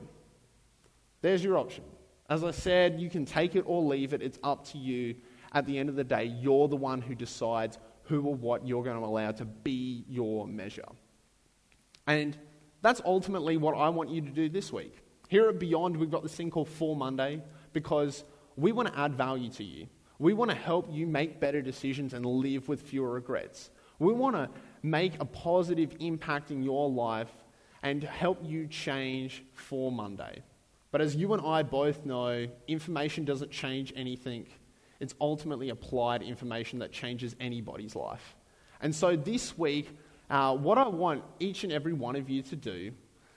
There's 1.22 1.42
your 1.42 1.56
option. 1.56 1.82
As 2.28 2.44
I 2.44 2.50
said, 2.50 3.00
you 3.00 3.08
can 3.08 3.24
take 3.24 3.56
it 3.56 3.62
or 3.66 3.82
leave 3.82 4.12
it. 4.12 4.20
It's 4.20 4.38
up 4.42 4.66
to 4.66 4.76
you. 4.76 5.14
At 5.52 5.64
the 5.64 5.78
end 5.78 5.88
of 5.88 5.96
the 5.96 6.04
day, 6.04 6.24
you're 6.24 6.68
the 6.68 6.76
one 6.76 7.00
who 7.00 7.14
decides 7.14 7.78
who 8.02 8.20
or 8.26 8.34
what 8.34 8.68
you're 8.68 8.84
going 8.84 9.00
to 9.00 9.06
allow 9.06 9.30
to 9.32 9.46
be 9.46 10.04
your 10.06 10.46
measure. 10.46 10.88
And 12.06 12.36
that's 12.82 13.00
ultimately 13.06 13.56
what 13.56 13.74
I 13.74 13.88
want 13.88 14.10
you 14.10 14.20
to 14.20 14.30
do 14.30 14.50
this 14.50 14.70
week. 14.70 14.98
Here 15.28 15.48
at 15.48 15.58
Beyond, 15.58 15.96
we've 15.96 16.10
got 16.10 16.22
this 16.22 16.34
thing 16.34 16.50
called 16.50 16.68
For 16.68 16.94
Monday 16.94 17.42
because 17.72 18.24
we 18.56 18.72
want 18.72 18.92
to 18.92 18.98
add 18.98 19.14
value 19.14 19.48
to 19.52 19.64
you. 19.64 19.86
We 20.20 20.34
want 20.34 20.50
to 20.50 20.56
help 20.56 20.86
you 20.92 21.06
make 21.06 21.40
better 21.40 21.62
decisions 21.62 22.12
and 22.12 22.26
live 22.26 22.68
with 22.68 22.82
fewer 22.82 23.10
regrets. 23.10 23.70
We 23.98 24.12
want 24.12 24.36
to 24.36 24.50
make 24.82 25.18
a 25.18 25.24
positive 25.24 25.96
impact 25.98 26.50
in 26.50 26.62
your 26.62 26.90
life 26.90 27.32
and 27.82 28.04
help 28.04 28.38
you 28.44 28.66
change 28.66 29.42
for 29.54 29.90
Monday. 29.90 30.42
But 30.90 31.00
as 31.00 31.16
you 31.16 31.32
and 31.32 31.40
I 31.40 31.62
both 31.62 32.04
know, 32.04 32.46
information 32.68 33.24
doesn't 33.24 33.50
change 33.50 33.94
anything. 33.96 34.46
It's 35.00 35.14
ultimately 35.22 35.70
applied 35.70 36.20
information 36.20 36.80
that 36.80 36.92
changes 36.92 37.34
anybody's 37.40 37.96
life. 37.96 38.36
And 38.82 38.94
so 38.94 39.16
this 39.16 39.56
week, 39.56 39.88
uh, 40.28 40.54
what 40.54 40.76
I 40.76 40.86
want 40.86 41.24
each 41.38 41.64
and 41.64 41.72
every 41.72 41.94
one 41.94 42.14
of 42.14 42.28
you 42.28 42.42
to 42.42 42.56
do, 42.56 42.92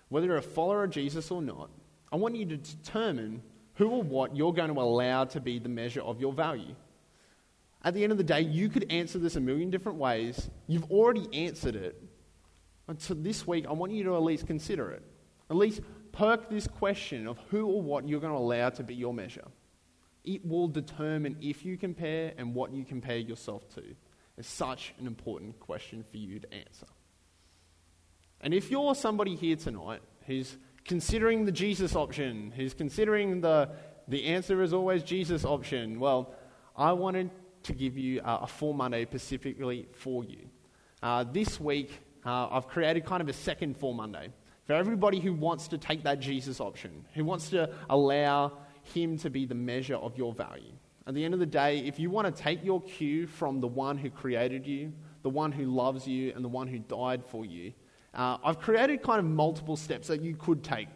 whether 0.10 0.28
you're 0.28 0.36
a 0.36 0.42
follower 0.42 0.84
of 0.84 0.90
Jesus 0.90 1.32
or 1.32 1.42
not, 1.42 1.70
I 2.12 2.18
want 2.18 2.36
you 2.36 2.46
to 2.46 2.58
determine 2.58 3.42
who 3.76 3.90
or 3.90 4.04
what 4.04 4.36
you're 4.36 4.54
going 4.54 4.74
to 4.74 4.80
allow 4.80 5.26
to 5.26 5.40
be 5.40 5.60
the 5.60 5.70
measure 5.70 6.02
of 6.02 6.20
your 6.20 6.34
value. 6.34 6.76
At 7.84 7.94
the 7.94 8.04
end 8.04 8.12
of 8.12 8.18
the 8.18 8.24
day, 8.24 8.42
you 8.42 8.70
could 8.70 8.92
answer 8.92 9.20
this 9.20 9.36
a 9.36 9.42
million 9.42 9.70
different 9.70 9.98
ways. 9.98 10.50
You've 10.68 10.90
already 10.90 11.28
answered 11.34 11.76
it. 11.76 12.02
And 12.88 13.02
so 13.02 13.14
this 13.14 13.46
week, 13.46 13.66
I 13.68 13.74
want 13.74 13.92
you 13.92 14.04
to 14.06 14.16
at 14.16 14.24
least 14.24 14.48
consider 14.48 14.92
it. 14.92 15.04
At 15.50 15.58
least 15.58 15.82
perk 16.12 16.50
this 16.50 16.68
question 16.68 17.28
of 17.28 17.38
who 17.50 17.66
or 17.66 17.82
what 17.82 18.08
you're 18.08 18.22
going 18.22 18.34
to 18.34 18.40
allow 18.40 18.70
to 18.70 18.84
be 18.84 18.96
your 18.96 19.14
measure. 19.14 19.46
It 20.24 20.46
will 20.46 20.70
determine 20.70 21.38
if 21.42 21.66
you 21.66 21.78
compare 21.78 22.34
and 22.38 22.56
what 22.56 22.72
you 22.72 22.86
compare 22.86 23.18
yourself 23.18 23.68
to. 23.76 23.84
It's 24.38 24.48
such 24.48 24.94
an 25.00 25.08
important 25.08 25.60
question 25.60 26.06
for 26.10 26.18
you 26.18 26.40
to 26.40 26.54
answer. 26.54 26.88
And 28.40 28.54
if 28.54 28.72
you're 28.72 28.96
somebody 28.96 29.36
here 29.36 29.56
tonight 29.56 30.02
who's 30.26 30.58
considering 30.86 31.46
the 31.46 31.52
Jesus 31.52 31.96
option, 31.96 32.52
who's 32.56 32.74
considering 32.74 33.42
the, 33.42 33.70
the 34.08 34.26
answer 34.26 34.62
is 34.62 34.74
always 34.74 35.04
Jesus 35.04 35.46
option, 35.46 36.00
well, 36.00 36.36
I 36.76 36.94
wanted 36.94 37.32
to 37.64 37.74
give 37.74 37.98
you 37.98 38.22
a, 38.22 38.40
a 38.44 38.48
For 38.48 38.74
Monday 38.74 39.06
specifically 39.06 39.88
for 39.94 40.24
you. 40.24 40.50
Uh, 41.02 41.24
this 41.24 41.60
week, 41.60 41.92
uh, 42.26 42.48
I've 42.50 42.68
created 42.68 43.06
kind 43.06 43.22
of 43.22 43.30
a 43.30 43.34
second 43.34 43.78
For 43.78 43.94
Monday 43.94 44.30
for 44.66 44.74
everybody 44.74 45.20
who 45.20 45.34
wants 45.34 45.68
to 45.70 45.78
take 45.78 46.04
that 46.04 46.20
Jesus 46.20 46.62
option, 46.62 47.06
who 47.14 47.26
wants 47.26 47.50
to 47.50 47.70
allow 47.90 48.54
Him 48.94 49.18
to 49.20 49.30
be 49.30 49.46
the 49.46 49.56
measure 49.56 49.96
of 49.96 50.18
your 50.18 50.34
value. 50.34 50.72
At 51.06 51.16
the 51.16 51.26
end 51.26 51.34
of 51.34 51.40
the 51.42 51.46
day, 51.46 51.80
if 51.80 52.00
you 52.00 52.10
want 52.10 52.34
to 52.34 52.44
take 52.44 52.64
your 52.64 52.82
cue 52.82 53.28
from 53.28 53.60
the 53.60 53.68
one 53.68 53.98
who 53.98 54.10
created 54.10 54.66
you, 54.66 54.94
the 55.22 55.30
one 55.30 55.52
who 55.52 55.66
loves 55.66 56.08
you, 56.08 56.32
and 56.34 56.44
the 56.44 56.50
one 56.50 56.68
who 56.68 56.80
died 56.80 57.26
for 57.26 57.46
you, 57.46 57.74
uh, 58.14 58.38
I've 58.44 58.60
created 58.60 59.02
kind 59.02 59.20
of 59.20 59.26
multiple 59.26 59.76
steps 59.76 60.08
that 60.08 60.22
you 60.22 60.36
could 60.36 60.64
take. 60.64 60.88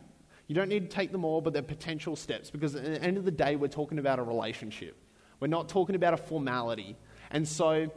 You 0.48 0.56
don't 0.56 0.70
need 0.70 0.90
to 0.90 0.96
take 0.96 1.12
them 1.12 1.26
all, 1.26 1.42
but 1.42 1.52
they're 1.54 1.62
potential 1.62 2.16
steps 2.16 2.50
because 2.50 2.76
at 2.76 2.84
the 2.84 3.02
end 3.02 3.18
of 3.18 3.26
the 3.26 3.32
day, 3.32 3.56
we're 3.56 3.68
talking 3.68 4.00
about 4.00 4.20
a 4.20 4.24
relationship. 4.24 4.96
We're 5.40 5.48
not 5.48 5.68
talking 5.68 5.96
about 5.96 6.14
a 6.14 6.18
formality. 6.18 6.96
And 7.32 7.48
so, 7.48 7.92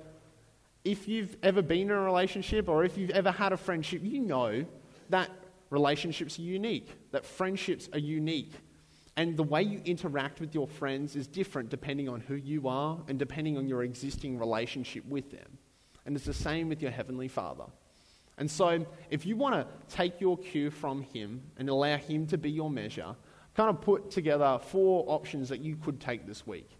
if 0.84 1.06
you've 1.06 1.36
ever 1.42 1.62
been 1.62 1.82
in 1.82 1.90
a 1.90 2.00
relationship 2.00 2.68
or 2.68 2.84
if 2.84 2.96
you've 2.96 3.10
ever 3.10 3.30
had 3.30 3.52
a 3.52 3.56
friendship, 3.56 4.00
you 4.02 4.20
know 4.20 4.64
that 5.10 5.30
relationships 5.68 6.38
are 6.38 6.42
unique, 6.42 6.88
that 7.12 7.24
friendships 7.24 7.88
are 7.92 7.98
unique. 7.98 8.52
And 9.16 9.36
the 9.36 9.42
way 9.42 9.62
you 9.62 9.82
interact 9.84 10.40
with 10.40 10.54
your 10.54 10.66
friends 10.66 11.14
is 11.14 11.26
different 11.26 11.68
depending 11.68 12.08
on 12.08 12.20
who 12.20 12.34
you 12.34 12.68
are 12.68 12.98
and 13.08 13.18
depending 13.18 13.58
on 13.58 13.68
your 13.68 13.82
existing 13.82 14.38
relationship 14.38 15.04
with 15.06 15.30
them. 15.30 15.58
And 16.06 16.16
it's 16.16 16.24
the 16.24 16.32
same 16.32 16.68
with 16.68 16.80
your 16.80 16.90
Heavenly 16.90 17.28
Father. 17.28 17.64
And 18.40 18.50
so, 18.50 18.86
if 19.10 19.26
you 19.26 19.36
want 19.36 19.54
to 19.54 19.94
take 19.94 20.18
your 20.18 20.38
cue 20.38 20.70
from 20.70 21.02
Him 21.02 21.42
and 21.58 21.68
allow 21.68 21.98
Him 21.98 22.26
to 22.28 22.38
be 22.38 22.50
your 22.50 22.70
measure, 22.70 23.14
kind 23.54 23.68
of 23.68 23.82
put 23.82 24.10
together 24.10 24.58
four 24.58 25.04
options 25.08 25.50
that 25.50 25.60
you 25.60 25.76
could 25.76 26.00
take 26.00 26.26
this 26.26 26.46
week. 26.46 26.70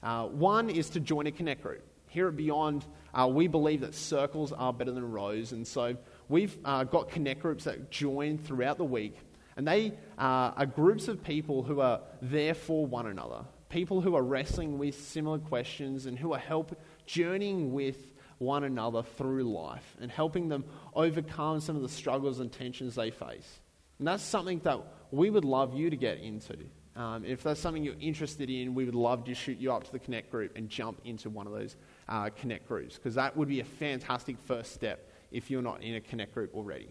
Uh, 0.00 0.26
one 0.26 0.70
is 0.70 0.90
to 0.90 1.00
join 1.00 1.26
a 1.26 1.32
connect 1.32 1.62
group. 1.62 1.82
Here 2.06 2.28
at 2.28 2.36
Beyond, 2.36 2.86
uh, 3.12 3.26
we 3.26 3.48
believe 3.48 3.80
that 3.80 3.96
circles 3.96 4.52
are 4.52 4.72
better 4.72 4.92
than 4.92 5.10
rows, 5.10 5.50
and 5.50 5.66
so 5.66 5.96
we've 6.28 6.56
uh, 6.64 6.84
got 6.84 7.10
connect 7.10 7.42
groups 7.42 7.64
that 7.64 7.90
join 7.90 8.38
throughout 8.38 8.78
the 8.78 8.84
week, 8.84 9.16
and 9.56 9.66
they 9.66 9.94
uh, 10.18 10.52
are 10.56 10.66
groups 10.66 11.08
of 11.08 11.24
people 11.24 11.64
who 11.64 11.80
are 11.80 12.00
there 12.22 12.54
for 12.54 12.86
one 12.86 13.08
another, 13.08 13.44
people 13.70 14.00
who 14.00 14.14
are 14.14 14.22
wrestling 14.22 14.78
with 14.78 14.94
similar 14.94 15.38
questions 15.38 16.06
and 16.06 16.16
who 16.16 16.32
are 16.32 16.38
help 16.38 16.80
journeying 17.06 17.72
with 17.72 18.12
one 18.38 18.64
another 18.64 19.02
through 19.02 19.44
life 19.44 19.96
and 20.00 20.10
helping 20.10 20.48
them 20.48 20.64
overcome 20.94 21.60
some 21.60 21.76
of 21.76 21.82
the 21.82 21.88
struggles 21.88 22.40
and 22.40 22.52
tensions 22.52 22.94
they 22.94 23.10
face. 23.10 23.60
And 23.98 24.06
that's 24.06 24.22
something 24.22 24.60
that 24.60 24.80
we 25.10 25.30
would 25.30 25.44
love 25.44 25.74
you 25.74 25.90
to 25.90 25.96
get 25.96 26.18
into. 26.18 26.56
Um, 26.94 27.24
if 27.24 27.42
that's 27.42 27.60
something 27.60 27.84
you're 27.84 27.94
interested 28.00 28.50
in, 28.50 28.74
we 28.74 28.84
would 28.84 28.94
love 28.94 29.24
to 29.24 29.34
shoot 29.34 29.58
you 29.58 29.72
up 29.72 29.84
to 29.84 29.92
the 29.92 29.98
Connect 29.98 30.30
group 30.30 30.56
and 30.56 30.68
jump 30.68 31.00
into 31.04 31.30
one 31.30 31.46
of 31.46 31.52
those 31.52 31.76
uh, 32.08 32.30
Connect 32.30 32.66
groups 32.66 32.96
because 32.96 33.14
that 33.14 33.36
would 33.36 33.48
be 33.48 33.60
a 33.60 33.64
fantastic 33.64 34.36
first 34.46 34.72
step 34.72 35.08
if 35.30 35.50
you're 35.50 35.62
not 35.62 35.82
in 35.82 35.94
a 35.94 36.00
Connect 36.00 36.34
group 36.34 36.54
already. 36.54 36.88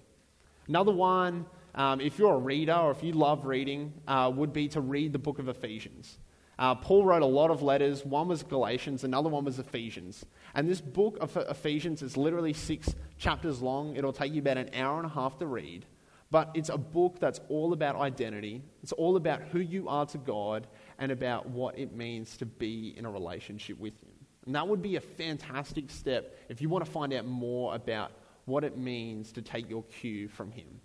Another 0.67 0.93
one, 0.93 1.45
um, 1.75 2.01
if 2.01 2.19
you're 2.19 2.35
a 2.35 2.39
reader 2.39 2.73
or 2.73 2.91
if 2.91 3.03
you 3.03 3.13
love 3.13 3.45
reading, 3.45 3.93
uh, 4.07 4.31
would 4.33 4.53
be 4.53 4.67
to 4.69 4.81
read 4.81 5.13
the 5.13 5.19
book 5.19 5.39
of 5.39 5.49
Ephesians. 5.49 6.17
Uh, 6.59 6.73
Paul 6.73 7.05
wrote 7.05 7.21
a 7.21 7.27
lot 7.27 7.51
of 7.51 7.61
letters. 7.61 8.03
One 8.03 8.27
was 8.27 8.43
Galatians, 8.43 9.03
another 9.03 9.29
one 9.29 9.45
was 9.45 9.59
Ephesians. 9.59 10.25
And 10.55 10.67
this 10.67 10.81
book 10.81 11.17
of 11.21 11.35
Ephesians 11.37 12.01
is 12.01 12.17
literally 12.17 12.53
six 12.53 12.95
chapters 13.17 13.61
long. 13.61 13.95
It'll 13.95 14.13
take 14.13 14.33
you 14.33 14.41
about 14.41 14.57
an 14.57 14.71
hour 14.73 14.97
and 14.97 15.05
a 15.05 15.13
half 15.13 15.37
to 15.39 15.45
read. 15.45 15.85
But 16.29 16.51
it's 16.55 16.69
a 16.69 16.77
book 16.77 17.19
that's 17.19 17.39
all 17.47 17.73
about 17.73 17.95
identity. 17.95 18.63
It's 18.83 18.91
all 18.91 19.15
about 19.15 19.43
who 19.43 19.59
you 19.59 19.87
are 19.87 20.05
to 20.07 20.17
God 20.17 20.67
and 20.99 21.11
about 21.11 21.47
what 21.47 21.77
it 21.77 21.95
means 21.95 22.37
to 22.37 22.45
be 22.45 22.93
in 22.97 23.05
a 23.05 23.11
relationship 23.11 23.79
with 23.79 23.93
Him. 24.01 24.11
And 24.45 24.55
that 24.55 24.67
would 24.67 24.81
be 24.81 24.95
a 24.95 25.01
fantastic 25.01 25.89
step 25.89 26.37
if 26.49 26.61
you 26.61 26.69
want 26.69 26.85
to 26.85 26.91
find 26.91 27.13
out 27.13 27.25
more 27.25 27.75
about 27.75 28.11
what 28.45 28.63
it 28.63 28.77
means 28.77 29.31
to 29.33 29.41
take 29.41 29.69
your 29.69 29.83
cue 29.83 30.27
from 30.27 30.51
Him. 30.51 30.81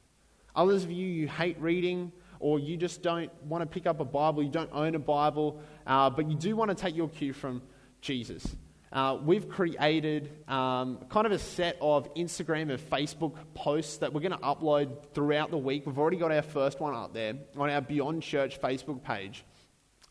Others 0.55 0.85
of 0.85 0.91
you, 0.91 1.07
you 1.07 1.29
hate 1.29 1.59
reading, 1.61 2.13
or 2.42 2.59
you 2.59 2.76
just 2.76 3.02
don't 3.02 3.31
want 3.44 3.62
to 3.62 3.66
pick 3.66 3.87
up 3.87 4.00
a 4.00 4.05
Bible, 4.05 4.42
you 4.42 4.50
don't 4.50 4.70
own 4.72 4.96
a 4.96 4.98
Bible, 4.98 5.62
uh, 5.87 6.11
but 6.11 6.28
you 6.28 6.37
do 6.37 6.57
want 6.57 6.70
to 6.70 6.74
take 6.74 6.96
your 6.96 7.09
cue 7.09 7.33
from 7.33 7.62
Jesus. 8.00 8.44
Uh, 8.92 9.16
we've 9.24 9.48
created 9.48 10.31
um, 10.48 10.98
kind 11.09 11.24
of 11.24 11.33
a 11.33 11.38
set 11.38 11.78
of 11.81 12.12
Instagram 12.14 12.70
and 12.70 12.78
Facebook 12.78 13.37
posts 13.55 13.98
that 13.98 14.12
we're 14.12 14.20
going 14.20 14.33
to 14.33 14.38
upload 14.38 15.07
throughout 15.14 15.50
the 15.50 15.57
week. 15.57 15.87
We've 15.87 15.98
already 15.98 16.18
got 16.18 16.33
our 16.33 16.42
first 16.42 16.81
one 16.81 16.94
up 16.94 17.14
there 17.14 17.35
on 17.57 17.70
our 17.70 17.81
Beyond 17.81 18.22
Church 18.22 18.61
Facebook 18.61 19.02
page. 19.02 19.44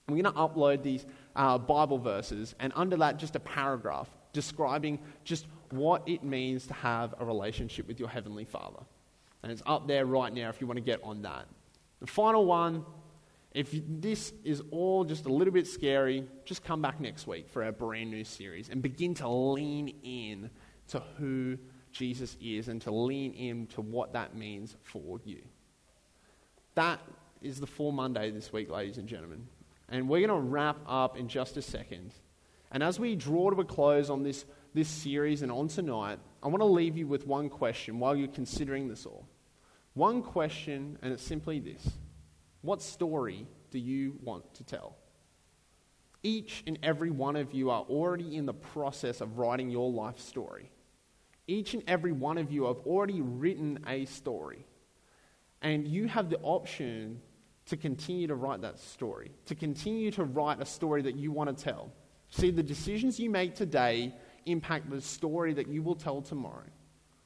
We're 0.08 0.24
going 0.24 0.34
to 0.34 0.40
upload 0.40 0.84
these 0.84 1.06
uh, 1.36 1.58
Bible 1.58 2.00
verses, 2.00 2.56
and 2.60 2.72
under 2.76 2.96
that, 2.98 3.18
just 3.18 3.36
a 3.36 3.40
paragraph 3.40 4.08
describing 4.34 5.00
just 5.26 5.46
what 5.70 6.08
it 6.08 6.24
means 6.24 6.66
to 6.68 6.74
have 6.74 7.14
a 7.20 7.26
relationship 7.26 7.88
with 7.88 8.00
your 8.00 8.10
Heavenly 8.10 8.46
Father. 8.46 8.80
And 9.44 9.52
it's 9.52 9.62
up 9.66 9.88
there 9.88 10.06
right 10.06 10.34
now 10.34 10.50
if 10.50 10.62
you 10.62 10.68
want 10.68 10.78
to 10.78 10.84
get 10.84 11.02
on 11.04 11.24
that. 11.24 11.46
The 12.02 12.08
final 12.08 12.46
one 12.46 12.86
if 13.54 13.70
this 13.86 14.34
is 14.46 14.62
all 14.72 15.04
just 15.04 15.26
a 15.26 15.30
little 15.34 15.54
bit 15.54 15.68
scary, 15.68 16.26
just 16.46 16.64
come 16.64 16.82
back 16.82 17.02
next 17.02 17.28
week 17.28 17.50
for 17.50 17.64
our 17.64 17.74
brand 17.74 18.10
new 18.10 18.24
series 18.24 18.70
and 18.70 18.82
begin 18.82 19.14
to 19.16 19.28
lean 19.28 19.94
in 20.04 20.50
to 20.90 21.02
who 21.18 21.58
Jesus 21.92 22.38
is 22.42 22.70
and 22.70 22.82
to 22.84 22.92
lean 22.92 23.34
in 23.34 23.68
to 23.68 23.82
what 23.82 24.14
that 24.14 24.36
means 24.36 24.78
for 24.84 25.20
you. 25.26 25.42
That 26.76 27.02
is 27.42 27.60
the 27.60 27.68
For 27.68 27.92
Monday 27.92 28.32
this 28.32 28.54
week, 28.54 28.70
ladies 28.70 28.98
and 28.98 29.08
gentlemen. 29.08 29.48
And 29.90 30.08
we're 30.08 30.26
going 30.26 30.42
to 30.42 30.48
wrap 30.48 30.78
up 30.88 31.18
in 31.18 31.28
just 31.28 31.58
a 31.58 31.62
second. 31.62 32.14
And 32.72 32.82
as 32.82 33.02
we 33.02 33.18
draw 33.18 33.50
to 33.50 33.60
a 33.60 33.66
close 33.66 34.10
on 34.10 34.24
this, 34.24 34.46
this 34.74 34.88
series 34.88 35.42
and 35.42 35.52
on 35.52 35.68
tonight, 35.68 36.20
I 36.42 36.48
want 36.48 36.62
to 36.62 36.66
leave 36.66 36.96
you 36.96 37.06
with 37.06 37.28
one 37.28 37.50
question 37.50 38.00
while 38.00 38.16
you're 38.16 38.30
considering 38.30 38.88
this 38.88 39.06
all. 39.06 39.28
One 39.94 40.22
question, 40.22 40.98
and 41.02 41.12
it's 41.12 41.24
simply 41.24 41.60
this 41.60 41.98
what 42.62 42.82
story 42.82 43.48
do 43.72 43.80
you 43.80 44.18
want 44.24 44.54
to 44.56 44.64
tell? 44.64 44.96
Each 46.24 46.64
and 46.68 46.78
every 46.84 47.10
one 47.10 47.36
of 47.36 47.54
you 47.54 47.72
are 47.72 47.82
already 47.82 48.36
in 48.36 48.46
the 48.46 48.54
process 48.54 49.22
of 49.22 49.40
writing 49.40 49.70
your 49.70 49.92
life 49.92 50.20
story. 50.20 50.70
Each 51.48 51.74
and 51.74 51.84
every 51.88 52.12
one 52.12 52.38
of 52.38 52.52
you 52.52 52.66
have 52.66 52.78
already 52.86 53.22
written 53.22 53.84
a 53.88 54.06
story. 54.06 54.66
And 55.64 55.88
you 55.88 56.08
have 56.08 56.30
the 56.30 56.40
option 56.44 57.20
to 57.66 57.78
continue 57.78 58.28
to 58.28 58.36
write 58.36 58.62
that 58.62 58.80
story, 58.80 59.32
to 59.48 59.56
continue 59.56 60.12
to 60.12 60.24
write 60.24 60.62
a 60.62 60.66
story 60.66 61.02
that 61.02 61.16
you 61.16 61.32
want 61.32 61.56
to 61.56 61.64
tell. 61.64 61.92
See, 62.30 62.52
the 62.52 62.64
decisions 62.64 63.20
you 63.20 63.30
make 63.30 63.56
today 63.56 64.14
impact 64.46 64.90
the 64.90 65.02
story 65.02 65.54
that 65.54 65.68
you 65.68 65.82
will 65.82 65.96
tell 65.96 66.22
tomorrow. 66.22 66.70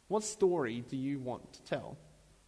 What 0.07 0.23
story 0.23 0.85
do 0.89 0.95
you 0.95 1.19
want 1.19 1.53
to 1.53 1.63
tell? 1.63 1.97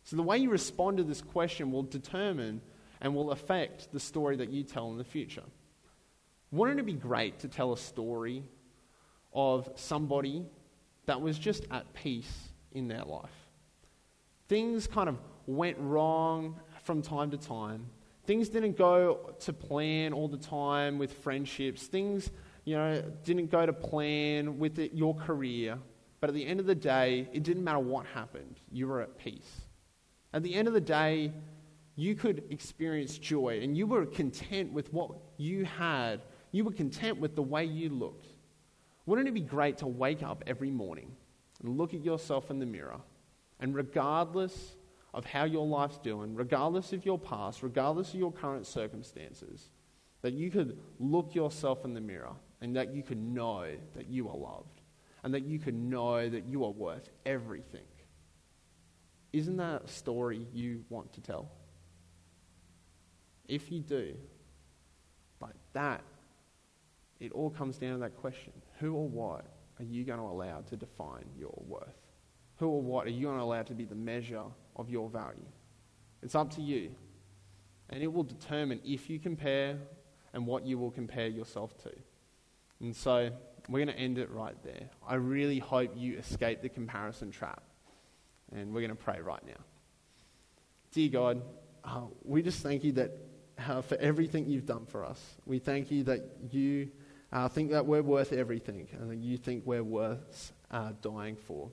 So, 0.07 0.15
the 0.15 0.23
way 0.23 0.37
you 0.37 0.49
respond 0.49 0.95
to 0.97 1.03
this 1.03 1.21
question 1.21 1.69
will 1.69 1.83
determine 1.83 2.61
and 3.01 3.13
will 3.13 3.31
affect 3.31 3.91
the 3.91 3.99
story 3.99 4.37
that 4.37 4.49
you 4.49 4.63
tell 4.63 4.89
in 4.89 4.97
the 4.97 5.03
future. 5.03 5.43
Wouldn't 6.49 6.79
it 6.79 6.85
be 6.85 6.93
great 6.93 7.39
to 7.39 7.49
tell 7.49 7.73
a 7.73 7.77
story 7.77 8.45
of 9.33 9.69
somebody 9.75 10.45
that 11.07 11.19
was 11.19 11.37
just 11.37 11.67
at 11.71 11.93
peace 11.93 12.31
in 12.71 12.87
their 12.87 13.03
life? 13.03 13.35
Things 14.47 14.87
kind 14.87 15.09
of 15.09 15.17
went 15.45 15.77
wrong 15.77 16.57
from 16.83 17.01
time 17.01 17.29
to 17.31 17.37
time. 17.37 17.87
Things 18.23 18.47
didn't 18.47 18.77
go 18.77 19.35
to 19.41 19.51
plan 19.51 20.13
all 20.13 20.29
the 20.29 20.37
time 20.37 20.99
with 20.99 21.11
friendships. 21.11 21.85
Things, 21.87 22.31
you 22.63 22.77
know, 22.77 23.03
didn't 23.25 23.51
go 23.51 23.65
to 23.65 23.73
plan 23.73 24.57
with 24.57 24.79
it, 24.79 24.93
your 24.93 25.15
career. 25.15 25.77
But 26.21 26.29
at 26.29 26.33
the 26.33 26.45
end 26.45 26.61
of 26.61 26.65
the 26.65 26.75
day, 26.75 27.27
it 27.33 27.43
didn't 27.43 27.65
matter 27.65 27.79
what 27.79 28.05
happened. 28.05 28.55
You 28.71 28.87
were 28.87 29.01
at 29.01 29.17
peace. 29.17 29.66
At 30.33 30.43
the 30.43 30.53
end 30.53 30.67
of 30.67 30.73
the 30.73 30.81
day, 30.81 31.33
you 31.95 32.15
could 32.15 32.43
experience 32.49 33.17
joy 33.17 33.59
and 33.61 33.75
you 33.75 33.87
were 33.87 34.05
content 34.05 34.71
with 34.71 34.93
what 34.93 35.11
you 35.37 35.65
had. 35.65 36.21
You 36.51 36.63
were 36.63 36.71
content 36.71 37.19
with 37.19 37.35
the 37.35 37.41
way 37.41 37.65
you 37.65 37.89
looked. 37.89 38.27
Wouldn't 39.05 39.27
it 39.27 39.33
be 39.33 39.41
great 39.41 39.77
to 39.79 39.87
wake 39.87 40.21
up 40.21 40.43
every 40.47 40.69
morning 40.69 41.15
and 41.63 41.77
look 41.77 41.93
at 41.93 42.03
yourself 42.03 42.51
in 42.51 42.59
the 42.59 42.65
mirror, 42.65 42.99
and 43.59 43.73
regardless 43.73 44.75
of 45.13 45.25
how 45.25 45.45
your 45.45 45.65
life's 45.65 45.97
doing, 45.97 46.35
regardless 46.35 46.93
of 46.93 47.05
your 47.05 47.17
past, 47.17 47.63
regardless 47.63 48.13
of 48.13 48.19
your 48.19 48.31
current 48.31 48.67
circumstances, 48.67 49.71
that 50.21 50.33
you 50.33 50.51
could 50.51 50.77
look 50.99 51.33
yourself 51.33 51.85
in 51.85 51.93
the 51.93 52.01
mirror 52.01 52.33
and 52.61 52.75
that 52.75 52.93
you 52.93 53.01
could 53.01 53.17
know 53.17 53.65
that 53.95 54.07
you 54.07 54.29
are 54.29 54.37
loved 54.37 54.81
and 55.23 55.33
that 55.33 55.45
you 55.45 55.57
could 55.57 55.73
know 55.73 56.29
that 56.29 56.45
you 56.45 56.63
are 56.63 56.71
worth 56.71 57.09
everything. 57.25 57.85
Isn't 59.37 59.57
that 59.57 59.83
a 59.83 59.87
story 59.87 60.47
you 60.51 60.83
want 60.89 61.13
to 61.13 61.21
tell? 61.21 61.51
If 63.47 63.71
you 63.71 63.81
do, 63.81 64.15
but 65.39 65.53
that, 65.73 66.01
it 67.19 67.31
all 67.33 67.51
comes 67.51 67.77
down 67.77 67.93
to 67.93 67.99
that 67.99 68.17
question 68.17 68.51
who 68.79 68.93
or 68.93 69.07
what 69.07 69.45
are 69.79 69.85
you 69.85 70.03
going 70.03 70.17
to 70.17 70.25
allow 70.25 70.61
to 70.61 70.75
define 70.75 71.25
your 71.37 71.53
worth? 71.67 71.95
Who 72.57 72.67
or 72.67 72.81
what 72.81 73.05
are 73.05 73.11
you 73.11 73.27
going 73.27 73.37
to 73.37 73.43
allow 73.43 73.61
to 73.61 73.75
be 73.75 73.85
the 73.85 73.95
measure 73.95 74.43
of 74.75 74.89
your 74.89 75.07
value? 75.07 75.45
It's 76.23 76.33
up 76.33 76.49
to 76.55 76.61
you. 76.61 76.95
And 77.89 78.01
it 78.01 78.11
will 78.11 78.23
determine 78.23 78.81
if 78.83 79.07
you 79.07 79.19
compare 79.19 79.77
and 80.33 80.47
what 80.47 80.65
you 80.65 80.79
will 80.79 80.91
compare 80.91 81.27
yourself 81.27 81.77
to. 81.83 81.91
And 82.81 82.95
so 82.95 83.29
we're 83.69 83.85
going 83.85 83.95
to 83.95 84.01
end 84.01 84.17
it 84.17 84.31
right 84.31 84.55
there. 84.63 84.89
I 85.07 85.15
really 85.15 85.59
hope 85.59 85.91
you 85.95 86.17
escape 86.17 86.61
the 86.63 86.69
comparison 86.69 87.29
trap. 87.29 87.61
And 88.55 88.73
we're 88.73 88.81
going 88.81 88.89
to 88.89 88.95
pray 88.95 89.19
right 89.21 89.45
now. 89.45 89.61
Dear 90.91 91.09
God, 91.09 91.41
uh, 91.83 92.01
we 92.23 92.41
just 92.41 92.61
thank 92.61 92.83
you 92.83 92.93
that 92.93 93.11
uh, 93.67 93.81
for 93.81 93.95
everything 93.97 94.47
you've 94.47 94.65
done 94.65 94.85
for 94.85 95.05
us. 95.05 95.21
We 95.45 95.59
thank 95.59 95.91
you 95.91 96.03
that 96.05 96.21
you 96.51 96.89
uh, 97.31 97.47
think 97.47 97.71
that 97.71 97.85
we're 97.85 98.01
worth 98.01 98.31
everything 98.33 98.87
and 98.93 99.11
that 99.11 99.17
you 99.17 99.37
think 99.37 99.63
we're 99.65 99.83
worth 99.83 100.53
uh, 100.71 100.91
dying 101.01 101.35
for. 101.35 101.69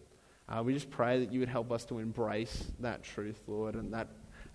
Uh, 0.48 0.62
we 0.62 0.74
just 0.74 0.90
pray 0.90 1.20
that 1.20 1.32
you 1.32 1.40
would 1.40 1.48
help 1.48 1.72
us 1.72 1.84
to 1.87 1.98
embrace 1.98 2.64
that 2.80 3.02
truth, 3.02 3.40
Lord, 3.46 3.76
and 3.76 3.92
that 3.94 4.08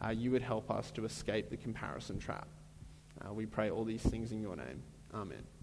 uh, 0.04 0.10
you 0.10 0.32
would 0.32 0.44
help 0.44 0.70
us 0.70 0.92
to 0.92 1.06
escape 1.06 1.50
the 1.50 1.58
comparison 1.58 2.20
trap. 2.20 2.48
we 3.32 3.46
pray 3.46 3.70
all 3.70 3.84
these 3.84 4.04
things 4.04 4.32
in 4.32 4.42
your 4.42 4.56
name. 4.56 4.82
Amen. 5.14 5.59